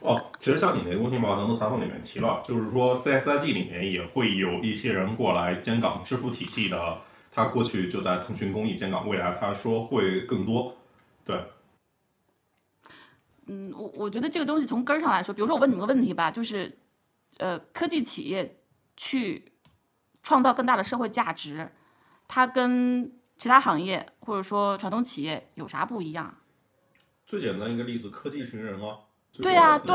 [0.00, 6.98] 哦，其实像你那个工信宝能的采访里面提了，就是说 CSIG 里面也会有一些人过来监港支付体系的，
[7.30, 10.74] 他过去就在腾讯公益监港，未来他说会更多。
[11.24, 11.44] 对。
[13.46, 16.78] 嗯，我我觉得这个东西从根儿上来说，比如说我问你们个问题吧，就是，
[17.38, 18.58] 呃，科技企业
[18.96, 19.52] 去
[20.22, 21.70] 创造更大的社会价值。
[22.34, 26.34] 它跟其他行业或者说传统企业有啥不一样？
[27.26, 29.00] 最简单一个例子，科技寻人啊。
[29.34, 29.94] 对呀，对。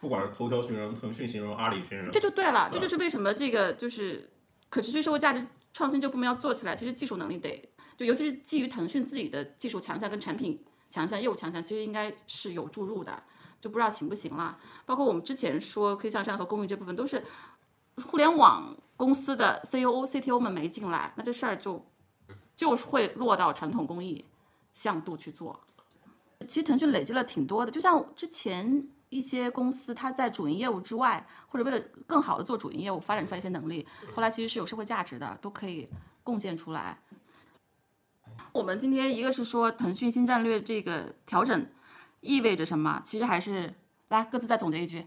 [0.00, 2.70] 不管是头条寻人、腾讯寻人、阿里寻人，这就对了。
[2.72, 4.30] 这就是为什么这个就是
[4.70, 13.22] 可持续社会价值创新这部门要做起来，其实技术能力得就尤其是基于腾讯自己的技术强项跟产品强项、业务强项，其实应该是有注入的，
[13.60, 14.56] 就不知道行不行了。
[14.86, 17.22] 包括我们之前说可以向上和公益这部分都是
[18.02, 18.74] 互联网。
[19.00, 21.82] 公司的 C O O、C T O 们没进来，那这事儿就
[22.54, 24.26] 就是会落到传统工艺
[24.74, 25.58] 向度去做。
[26.46, 35.88] 其实腾讯累积了挺多的，就像之前一些公司，它在主营业务之外，或者为了更好的做主营业务，发展出来一些能力，后来其实是有社会价值的，都可以
[36.22, 37.00] 贡献出来。
[38.52, 41.66] 我们今天一个是说腾讯新战略这个调整
[42.20, 43.00] 意味着什么？
[43.02, 43.72] 其实还是
[44.08, 45.06] 来各自再总结一句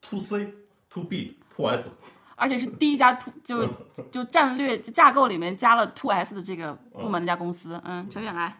[0.00, 0.54] ：To C、
[0.88, 1.90] To B、To S。
[2.38, 3.66] 而且是第一家 to 就
[4.12, 8.56] 就战略架构里面加了 to S 的这个部门的一家公司，嗯，陈远来。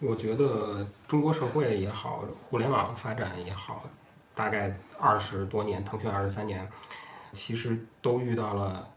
[0.00, 3.84] 我觉得中国社会也好，互联网发展也好，
[4.34, 6.66] 大概二十多年，腾讯二十三年，
[7.32, 8.88] 其实都遇到了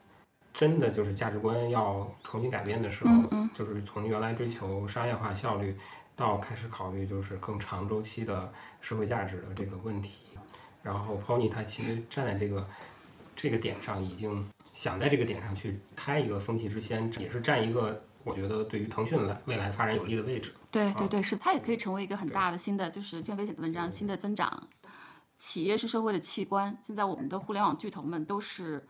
[0.53, 3.12] 真的就是价值观要重新改变的时候，
[3.53, 5.78] 就是从原来追求商业化效率，
[6.16, 10.28] 到开始考虑就是更长周期的社会价值的这个问题。
[10.82, 12.66] 然后 Pony 它其实站在这个。
[13.38, 20.53] 这个点上已经想在这个点上去开一个风气之先，也是占一个我觉得对于腾讯来未来发展有利的位置。
[20.71, 24.67] 对对对，是它也可以成为一个很大的新的，就是见危险的文章，新的增长。
[25.38, 28.88] 企业是社会的器官，现在我们的互联网巨头们都是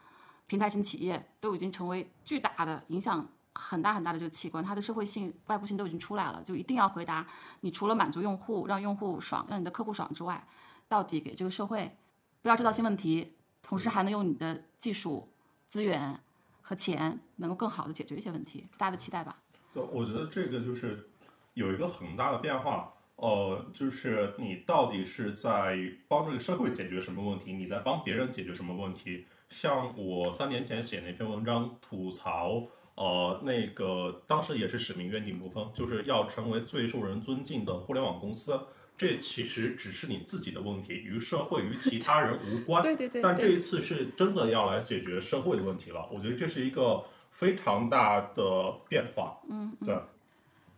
[0.47, 7.27] 平台型企业，都已经成为巨大的影响很大很大的这个器官，它的社会性、外部性都已经出来了，就一定要回答
[7.59, 10.41] 你除了满足用户、让用户爽、让你的客户爽之外，
[10.87, 11.97] 到底给这个社会
[12.41, 13.33] 不要制造新问题。
[13.67, 15.27] 同时还能用你的技术、
[15.67, 16.17] 资源
[16.61, 19.37] 和钱，能够更好的解决一些问题，大家的期待吧。
[19.73, 21.09] 对，我觉得这个就是
[21.53, 29.25] 有一个很大的变化，呃，就是你到底是在帮这个社会解决什么问题，你在帮别人解决什么问题？
[29.49, 32.63] 像我三年前写那篇文章吐槽，
[32.95, 38.57] 呃，那个当时也是使命愿景不分，就是要成为最受人尊敬的互联网公司。
[38.97, 42.81] 这其实只是你自己的问题，与社会、与其他人无关。
[42.83, 43.21] 对对对。
[43.21, 49.37] 但这一次是真的要来解决社会的问题了，我觉得这是一个非常大的变化。
[49.49, 49.71] 嗯。
[49.85, 49.95] 对，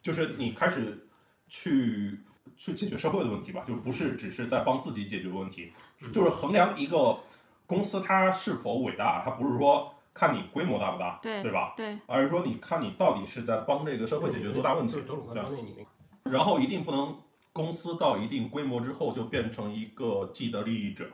[0.01, 1.07] 就是你开始
[1.47, 2.20] 去
[2.57, 5.72] 去解决社会的问题吧，就不是只是在帮自己解决问题，
[6.11, 7.20] 就是衡量一个
[7.65, 11.74] 公司它是否伟大，它不是说看你规模大不大，对对吧？
[11.78, 11.97] 对。
[12.05, 14.93] 而是说你看你到底是在帮这个社会解决多大问题。
[15.34, 16.34] 对。
[16.34, 17.17] 然后一定不能
[17.60, 21.10] 公司到一定规模之后就变成一个既得利益者。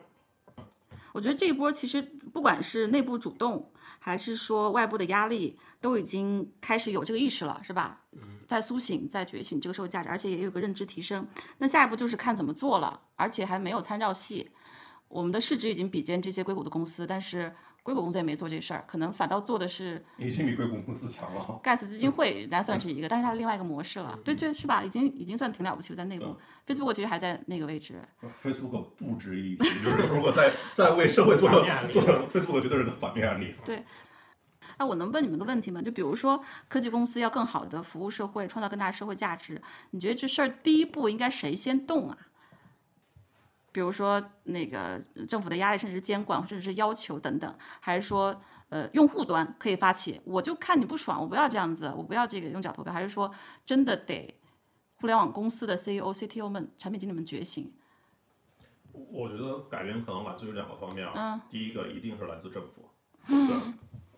[1.12, 2.00] 我觉得这一波其实
[2.32, 8.02] 不管是内部主动，还是说外部的压力，都已经开始有这个意识了，是吧？
[8.48, 11.28] 在苏醒，在觉醒这个社会价值，而且也有个认知提升。
[11.58, 14.52] 那下一步就是看怎么做了，而且还没有参照系。
[15.08, 17.54] 我们的市值已经比肩这些硅谷的公司，但是
[17.84, 21.60] 硅谷公司也没做这事儿，可能反倒做的是已经比硅谷公司强了。
[21.62, 24.18] 盖茨基金会，人家算是一个，但是它是另外一个模式了。
[24.24, 24.84] 对对，是吧？
[24.84, 26.36] 已经已经算挺了不起了，在内部。
[26.66, 28.02] Facebook 其实还在那个位置。
[28.42, 31.50] Facebook 不值一提，就是如果在在为社会做
[31.92, 33.54] 做 Facebook 绝对是个反面案例。
[33.64, 33.84] 对
[34.78, 35.82] 哎，我能问你们个问题吗？
[35.82, 42.18] 就比如说科技公司要更好的服务社会，创造更大的社会价值，你觉得这事儿第一步应该谁先动啊？
[43.76, 44.98] 比如说那个
[45.28, 48.34] 政府的压力，甚至是监管，甚至是要求等等，还是说
[48.70, 50.22] 呃用户端可以发起？
[50.24, 53.30] 我就看你不爽，我不要这样子，我不要这个用脚投票，还是说
[53.66, 54.34] 真的得
[55.02, 57.74] 互联网公司的 CEO、CTO 们、产品经理们觉醒？
[58.94, 61.14] 我觉得改变可能来自于两个方面啊。
[61.16, 62.90] 嗯第一个一定是来自政府。
[63.28, 63.58] 对。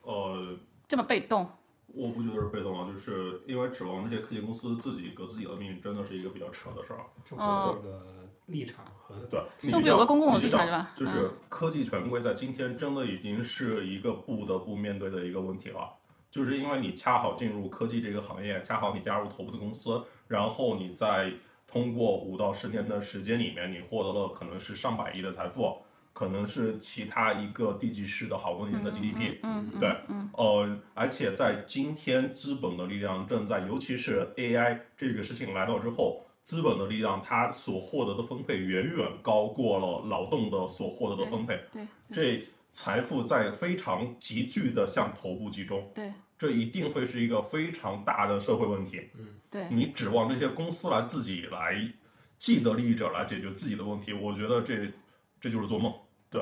[0.04, 0.56] 呃，
[0.88, 1.50] 这么被动，
[1.88, 7.00] 我不觉得是被动啊，就是因为指望这些科技公司自己革自己的命运，真的是一个比较扯的事儿。
[7.26, 8.17] 政府这个
[8.48, 10.92] 立场和对，你政府有个公共的立场是吧？
[10.98, 11.00] 嗯。
[11.00, 15.90] 就是科技权贵在今天真的已经是一个不得不面对的一个问题了。
[16.30, 21.32] 就是因为你恰好进入科技这个行业，恰好你加入头部的公司，然后你在
[21.66, 25.78] 通过五到十年的时间里面，你获得了可能是上百亿的财富，
[26.14, 29.90] 可能是其他一个地级市的好多年的 GDP，嗯，嗯对，
[30.34, 46.14] 呃，而且在今天资本的力量正在，尤其是 AI 这个事情来到之后，资本的力量它所获得的分配远远高过了劳动的所获得的分配，对这财富在非常急剧的向头部集中，对。
[46.40, 49.10] 这一定会是一个非常大的社会问题。
[49.20, 49.28] 嗯。
[49.52, 51.86] 对，你指望这些公司来自己来
[52.38, 54.90] 既得利益者来解决自己的问题，我觉得这
[55.42, 55.94] 这就是做梦，
[56.30, 56.42] 对，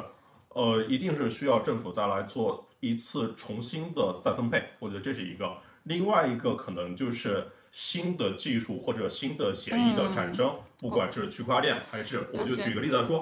[0.50, 5.58] 呃，一定是需要政府再来做一次重新的再分配，我觉得这是一个。
[5.82, 13.22] 另外一个可能就是新的技术或者新的协议的产生，不管是区块链还是，我就举个例子来说，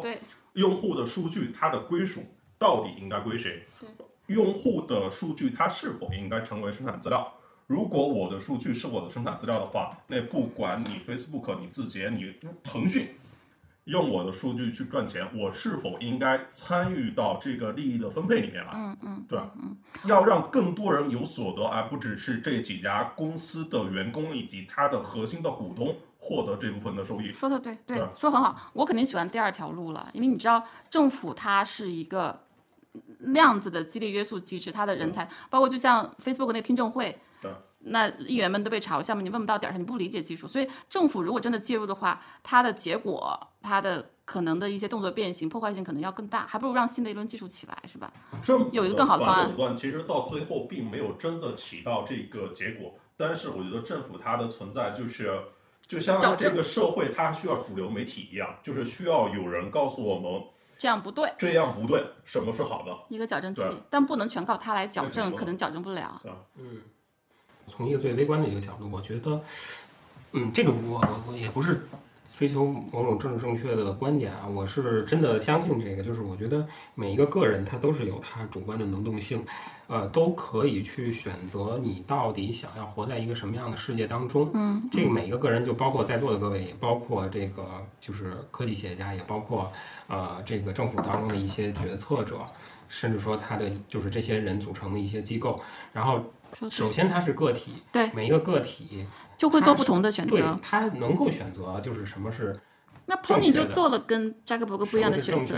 [0.54, 2.24] 用户的数据它的归属
[2.60, 3.64] 到底应该归谁？
[4.28, 7.34] 用户的数据它是否应该成为生产资料？
[7.66, 13.08] 如果我的数据是我的生产资料的话，那不管你 Facebook、你字节、你腾讯
[13.86, 18.72] 用我的数据去赚钱，我是否应该参与到这个利益的分配里面来？
[18.74, 19.52] 嗯嗯，对吧？
[20.06, 27.32] 要让更多人有所得，而不只是这几家公司的员工以及它的核心的股东获得这部分的收益。
[27.32, 28.72] 说的对，对对，说很好。
[28.74, 32.40] 我肯定喜欢第二条路了，因为你知道，政府它是一个
[33.20, 37.52] 那样子的激励约束机制，它的人才，包括就像 Facebook 那个听证会对，
[37.86, 48.12] 那议员们都被嘲笑嘛，你问不到点儿上，你不理解技术，所以政府如果真的介入的话，它的结果，它的可能的一些动作变形、破坏性可能要更大，还不如让新的一轮技术起来，是吧？
[48.42, 52.94] 政府有一个更好的方案其实到最后并没有真的起到这个结果。
[53.16, 55.30] 但是我觉得政府它的存在就是，
[55.86, 60.42] 就像这个社会它需要主流媒体一样，就是需要有人告诉我们
[60.78, 62.98] 这样不对，这样不对，什么是好的。
[63.10, 66.22] 一个矫正器，但不能全靠它来矫正，可能矫正不了。
[67.76, 69.42] 从一个最微观的一个角度，我觉得，
[70.34, 71.88] 嗯，这个我我我也不是
[72.38, 79.44] 追求某种政治正确的观点啊，我是真的相信这个，就是我觉得每一个个人他都是有他主观的能动性，
[79.88, 84.50] 呃，都可以去选择你到底想要活在一个什么样的世界当中。
[84.54, 89.72] 嗯，这个每一个个人，就包括在座的各位，也包括这个就是科技企业家，也包括
[90.08, 92.40] 呃这个政府当中的一些决策者，
[92.88, 95.60] 甚至说他的就是这些人组成的一些机构，
[95.92, 96.22] 然后。
[96.70, 99.06] 首先，它是个体，对每一个个体，
[99.38, 100.60] 就会做不同的选择。
[100.62, 102.60] 他能够选择，就是什么是
[103.06, 105.58] 那正 Pony 就做了跟扎克伯格不一样的选择。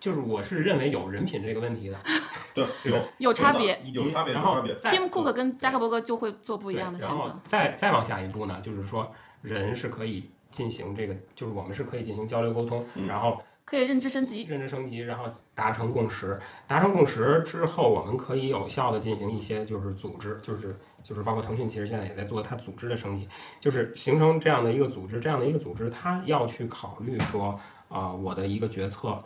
[0.00, 1.96] 就是我是认为有人品这个问题的，
[2.52, 4.74] 对，有有差别有差别，有然后差别。
[4.74, 7.38] Tim Cook 跟扎克伯格就会做不一样的选择。
[7.44, 9.08] 再再往下一步呢，就是说
[9.42, 14.44] 人是可以进行这个，就是我们是可以进行交流沟通，嗯然后可以认知升级。
[14.44, 16.40] 认知升级，然后达成共识。
[16.66, 23.28] 达成共识之后，我们可以有效的进行一些就是组织，就是就是包括腾讯其实现在也在做它组织的升级，
[23.60, 27.58] 就是形成这样的一个组织，这样的一个组织，它要去考虑说
[27.88, 29.22] 啊、我的一个决策。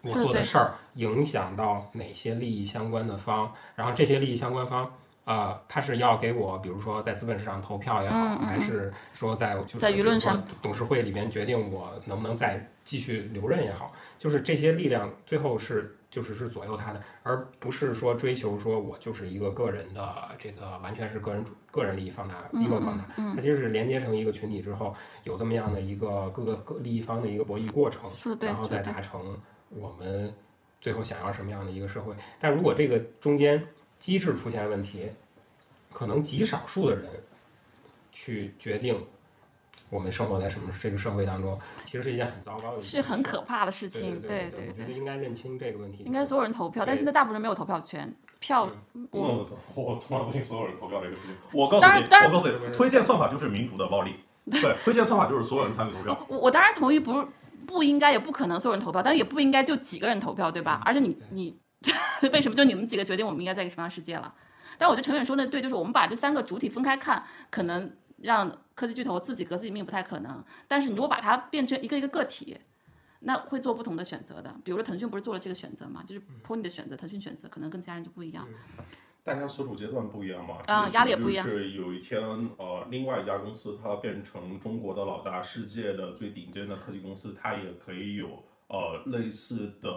[0.00, 4.88] 我做的事儿影响到哪些利益相关的方，然后这些利益相关方，
[5.28, 8.46] 啊，他是要给我，比如说在资本市场投票也好，嗯嗯嗯。
[8.46, 9.92] 还是说在就是在
[10.62, 28.10] 董事会里边决定我能不能再继续留任也好，就是这些力量最后是就是是左右他的，而不是说追求说我就是一个个人的这个完全是个人主个人利益放大利益放大，它其实是连接成一个群体之后，有这么样的一个各个各利益方的一个博弈过程，
[28.40, 30.32] 然后再达成我们
[30.80, 32.14] 最后想要什么样的一个社会。
[32.40, 33.62] 但如果这个中间
[33.98, 35.10] 机制出现问题，
[35.92, 37.08] 可能极少数的人
[38.12, 39.04] 去决定
[39.90, 46.04] 我们生活在什么这个社会当中，其实是一件很糟糕的事情，是很可怕的事对情，对对我觉得应该认清这个问题。
[46.04, 48.70] 应该所有人投票，但对现在大部分人没有投票权，票
[49.10, 51.34] 我我从来不信所有人投票这个事情。
[51.52, 54.14] 我告诉你，我告诉你，推荐算法就是民主的暴力。
[54.50, 56.26] 对，推荐算法就是所有人参与投票。
[56.28, 57.26] 我我当然同意，不是
[57.66, 60.80] 不应该也不可能所有人投票，但是也不应该就几个人投票，对吧？
[60.86, 61.54] 而且你你
[62.32, 64.34] 为什么就你们几个决定我们应该在一个什么样的世界了？
[64.76, 70.44] 但我觉得陈远说的对，就是我们把这三个主体分开看，可能让科技巨头自己革自己命不太可能。
[70.66, 72.56] 但是你如果把它变成一个一个个体，
[73.20, 74.54] 那会做不同的选择的。
[74.64, 78.46] 比如说腾讯不是做了这个选择嘛，就是 Pony 的选择，腾讯选择可能跟其他人就不一样。
[79.24, 82.20] 大家所处阶段不一样嘛，啊压力也不一样是有一天，
[82.56, 89.90] 呃，另外一家公司它变成中国的老大，世界的最顶尖的科技公司，它也可以有呃类似的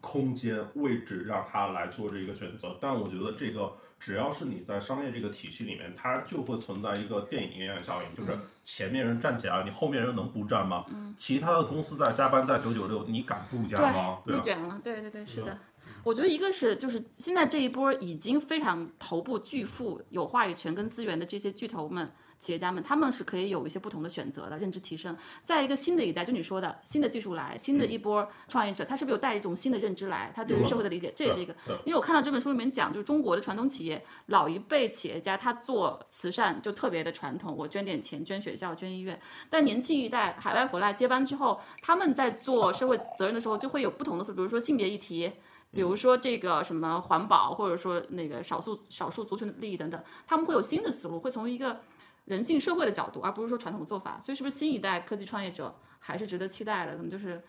[0.00, 2.76] 空间位置让他来做这个选择。
[2.80, 10.84] 但我觉得这个只要是你在商业这个体系里面，它就会存在一个电影影响效应，就是前面人站起来，你后面人能不站吗？
[11.16, 14.18] 其他的公司在加班在九九六，你敢不加吗？
[14.24, 14.38] 对啊。
[14.38, 15.58] 内卷了，对对对，是的。
[16.02, 25.16] 我觉得一个是就是现在这一波已经非常头部巨富、有话语权跟资源的这些巨头们、企业家们，他们是可以有一些不同的选择的，认知提升。
[25.42, 30.32] 在一个新的一代，就你说的新的技术来，新的一波创业者，他是不是有带一种新的认知来？
[30.34, 31.54] 他对于社会的理解，这也是一个。
[31.84, 39.18] 因为我看到这本书里面讲，就是中国的传统企业，老一辈企业家他做慈善就特别的传统，我捐点钱，捐学校，捐医院。
[39.48, 45.32] 但年轻一代海外回来接班之后，他们在做社会责任的时候，就会有不同的比如说性别议题。
[45.72, 51.78] 比如说这个什么环保，或者说那个少数少数族群的利益等等，他们会有新的思路，会从一个
[52.26, 54.20] 人性社会的角度，而不是说传统的做法。
[54.20, 56.92] 所以，是不是新一代科技创业者还是值得期待的？
[56.92, 57.42] 可能就是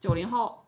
[0.00, 0.64] 九零后、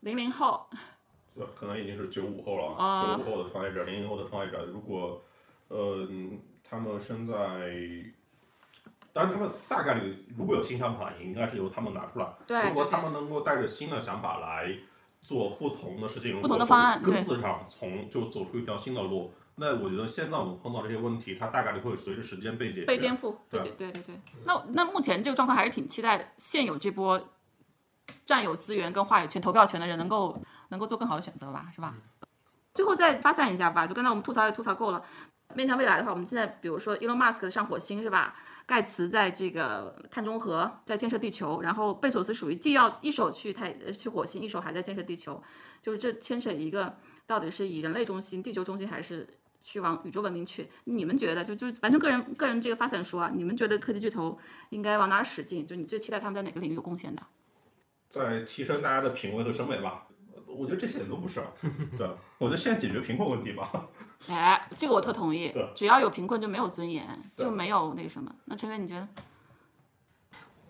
[0.00, 0.68] 零零后，
[1.34, 5.22] 对，可能已经是九五后了，啊九五后的创业者，零零后的创业者，如果，
[5.68, 6.08] 呃，
[6.62, 7.34] 他们身在，
[9.12, 12.26] 当然他们大概率如果有新想法，也应该是由他们拿出来。
[12.46, 14.76] 对如果他们能够带着新的想法来
[15.22, 22.86] 做不同的事情，不同的方案根子上从就走出一条新的路，那我觉得现在我们碰到这些问题，它大概率会随着时间被解决。
[22.86, 24.20] 被颠覆，对对对对对。
[24.44, 27.20] 那那目前这个状况还是挺期待现有这波
[28.24, 31.94] 占有资源跟话语权、投票权的人能够能够做更好的选择吧，是吧？
[32.72, 35.04] 最后再发散一下吧，就刚才我们吐槽也吐槽够了。
[35.52, 38.36] 面向未来的话，我们现在比如说 Elon Musk 上火星是吧？
[38.66, 45.42] 盖茨在这个碳中和在建设地球，然后贝索斯属于既要一手去太呃去火星，一手还在建设地球，
[45.82, 46.96] 就是这牵扯一个
[47.26, 49.26] 到底是以人类中心、地球中心，还是
[49.62, 50.68] 去往宇宙文明去？
[50.84, 54.38] 你们觉得就就完全个人个人这个发散说啊，你们觉得科技巨头
[54.70, 55.66] 应该往哪儿使劲？
[55.66, 57.22] 就你最期待他们在哪个领域有贡献的？
[58.08, 60.06] 在提升大家的品味和审美吧。
[60.46, 61.40] 我觉得这些都不是，
[61.96, 63.88] 对，我觉得现在解决贫困问题吧。
[64.26, 65.64] 哎，这个我特同意对。
[65.76, 67.06] 只要有贫困就没有尊严，
[67.36, 68.34] 就没有那个什么。
[68.46, 69.08] 那陈伟你觉得？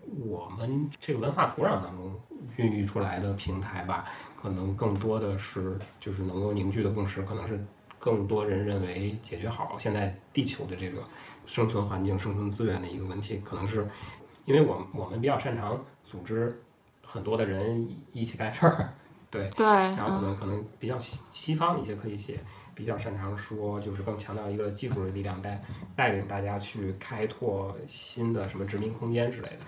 [0.03, 2.20] 我们这个文化土壤当中
[2.57, 4.05] 孕育出来的平台吧，
[4.41, 7.64] 可能更多的是就是能够凝聚的共识，可能是
[8.01, 11.05] 更多人认为解决好现在地球的这个
[11.46, 13.86] 生存环境、生存资源的一个问题，可能是
[14.46, 16.61] 因为我们我们比较擅长组织
[17.05, 18.92] 很多的人一起干事儿，
[19.30, 22.40] 对，对，然后可嗯，能可能比较西西方的一些科技企业
[22.74, 25.62] 比较擅长说，就是更强调一个技术的力量带
[25.94, 29.59] 带领大家去开拓新的什么殖民空间之类的。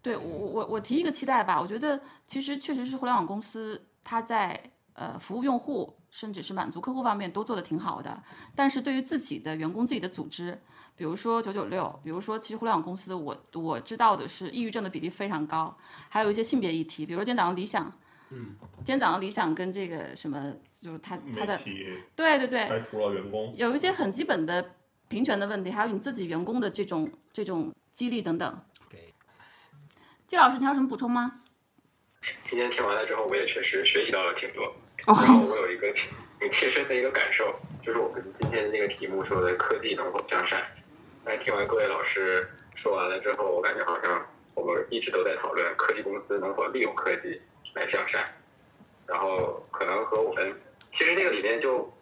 [0.00, 4.58] 对我我我我提一个期待吧，我觉得其实确实是互联网公司它在
[4.96, 8.22] 呃服务用户甚至是满足客户方面都做得挺好的，
[8.54, 10.58] 但是对于自己的员工自己的组织，
[10.96, 15.76] 比如说九九六，比如说其实互联网公司我我知道的是抑郁症的比例非常高，
[16.08, 17.92] 还有一些性别议题，比如说今天早上理想。
[18.30, 21.56] 嗯，今天早上理想跟这个什么，就是他他的
[22.16, 24.74] 对对对，开除了员工，有一些很基本的
[25.06, 28.60] 平权的问题，还有你自己员工的这种这种激励等等。
[28.90, 29.14] 给
[30.26, 31.42] 季老师，你还有什么补充吗？
[32.50, 34.74] 今天听完了之后，我也确实学习到了挺多。
[35.06, 40.60] 然后我有一个挺切身的一个感受，就是我们今天这个题目说的科技能否向善。
[41.24, 47.40] 但听完各位老师说完了之后，我感觉好像我们一直都在讨论科技公司能否利用科技
[47.74, 48.24] 来向善，
[49.06, 50.60] 然后可能和我们
[50.92, 51.92] 其实这个里面就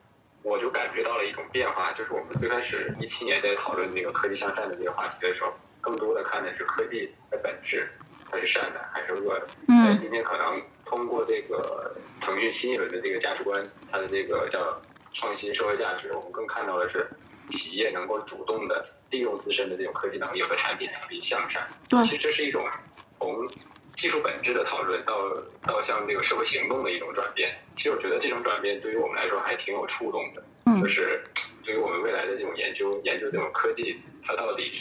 [0.43, 7.87] 我就感觉到了一种变化，就是我们最开始一七年在讨论那个科技向善的这个话题的时候，更多的看的是科技的本质，
[8.31, 9.47] 它是善的还是恶的。
[9.69, 14.81] 嗯今天可能通过这个腾讯新一轮的这个价值观，它的这个叫
[15.13, 17.09] 创新社会价值，我们更看到的是
[17.51, 21.67] 企业能够主动的利用自身的这种科技能力和产品能力向善。
[21.89, 22.67] 对其实这是一种
[23.19, 23.49] 从
[23.97, 25.15] 技术本质的讨论到
[25.67, 27.55] 到向这个社会行动的一种转变。
[27.77, 30.43] 其实我觉得这种转变对于我们来说还挺有触动的。
[30.67, 31.23] 嗯就是
[31.63, 34.73] 对于我们未来的这种研究，研究这种科技，它到底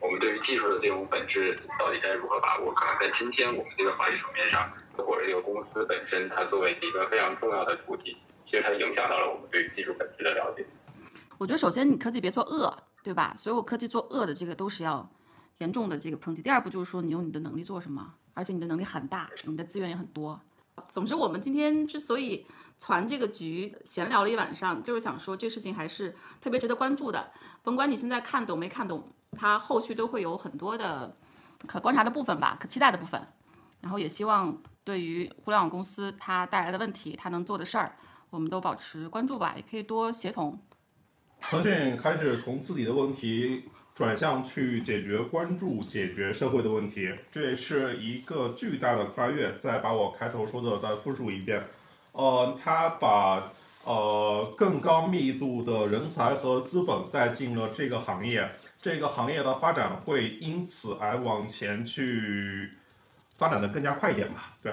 [0.00, 2.72] 我们对于技术的这种本质到底该如何把握？
[2.72, 10.64] 可能在今天我们这个话题层面上，或者这个公司本身，它作为一个非常重要的主体，其实它影响到了我们对于技术本质的了解。
[11.38, 13.34] 我觉得首先你科技别做恶，对吧？
[13.36, 15.08] 所有科技做恶的这个都是要
[15.58, 16.40] 严重的这个抨击。
[16.40, 20.40] 第二步就是说你用你的能力做什么，而且你的能力很大，你的资源也很多。
[20.88, 22.46] 总之，我们今天之所以
[22.82, 27.30] 传这个局，闲聊了一晚上，就是想说这事情还是特别值得关注的。
[27.62, 29.08] 甭管你现在看懂没看懂，
[29.38, 31.16] 它后续都会有很多的
[31.64, 33.24] 可观察的部分吧，可期待的部分。
[33.80, 37.94] 然后也希望对于互联网公司它带来的问题，它能做的事儿，
[38.30, 40.60] 我们都保持关注吧，也可以多协同。
[41.40, 49.56] 腾讯开始从自己的问题转向去解决、关注、解决社会的问题，这也是一个巨大的跨越。
[49.58, 51.64] 再把我开头说的再复述一遍，
[52.12, 53.52] 呃，他把
[53.84, 58.50] 呃更高密度的人才和资本带进了这个行业，
[58.80, 62.72] 这个行业的发展会因此而往前去
[63.36, 64.56] 发展的更加快一点吧。
[64.62, 64.72] 对，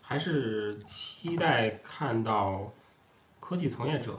[0.00, 2.70] 还是期待看到
[3.40, 4.18] 科技从业者，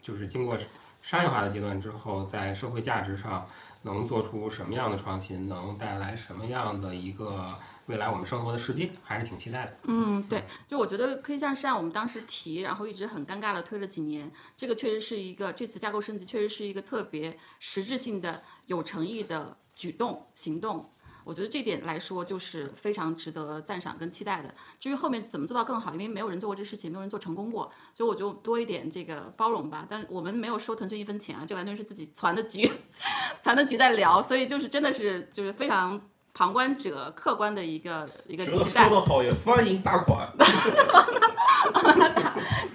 [0.00, 0.56] 就是经过
[1.02, 3.46] 商业化的阶段之后，在社会价值上
[3.82, 7.46] 能做出什么样的创新，能带来什么样的一个
[7.88, 9.76] 未来我们生活的世界，还是挺期待的。
[9.84, 20.92] 嗯，对，就我觉得可以向善，我们当时提，然后一直很尴尬的推了几年，这个确实是一个这次架构升级，确实是一个特别实质性的、有诚意的举动行动。
[21.24, 24.54] 我觉得这点来说，就是非常值得赞赏跟期待的。
[24.78, 29.86] 至于后面怎么做到更好，因为没有人做过这事情，没有人做成功过，所以我就多一点这个包容吧。
[29.88, 32.70] 但我们没有收腾讯一分钱啊，这完全是自己攒的局，
[33.40, 36.00] 攒的局在聊，所以就是真的是就是非常
[36.38, 38.94] 旁观者客观的一个一个期待说。
[38.94, 40.28] 得好也欢迎大款。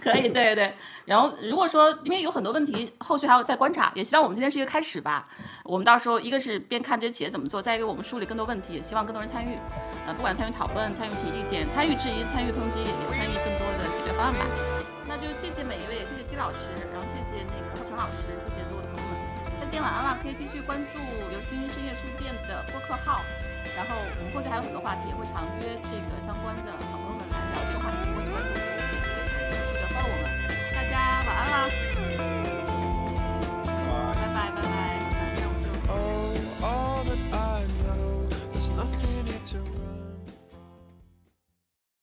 [0.01, 0.73] 可以，对对对。
[1.05, 5.29] 然后如果说，因为有很多问题，后续还要再观察，也希望我们今天是一个开始吧。
[5.63, 9.57] 我们到时候一个是边看这些企业怎么做，再一个我们梳理更多问题，也希望更多人参与。
[10.05, 14.39] 呃，不管参与讨论、参与提意见、参与质疑、参与抨击，也参与更多的解决方案吧。
[15.07, 18.62] 那就谢谢每一位，谢谢姬老师，然后谢谢那个顾成老师，谢谢
[19.81, 20.99] 晚安了，可以继续关注
[21.29, 23.23] 流星深夜书店的播客号。
[23.75, 28.67] 然后我们后续还有很多话题，会常约这个相关的好朋友们来聊这个话题，或者关注我们，
[29.49, 30.25] 持续的 follow 我们。
[30.75, 31.92] 大家晚安啦。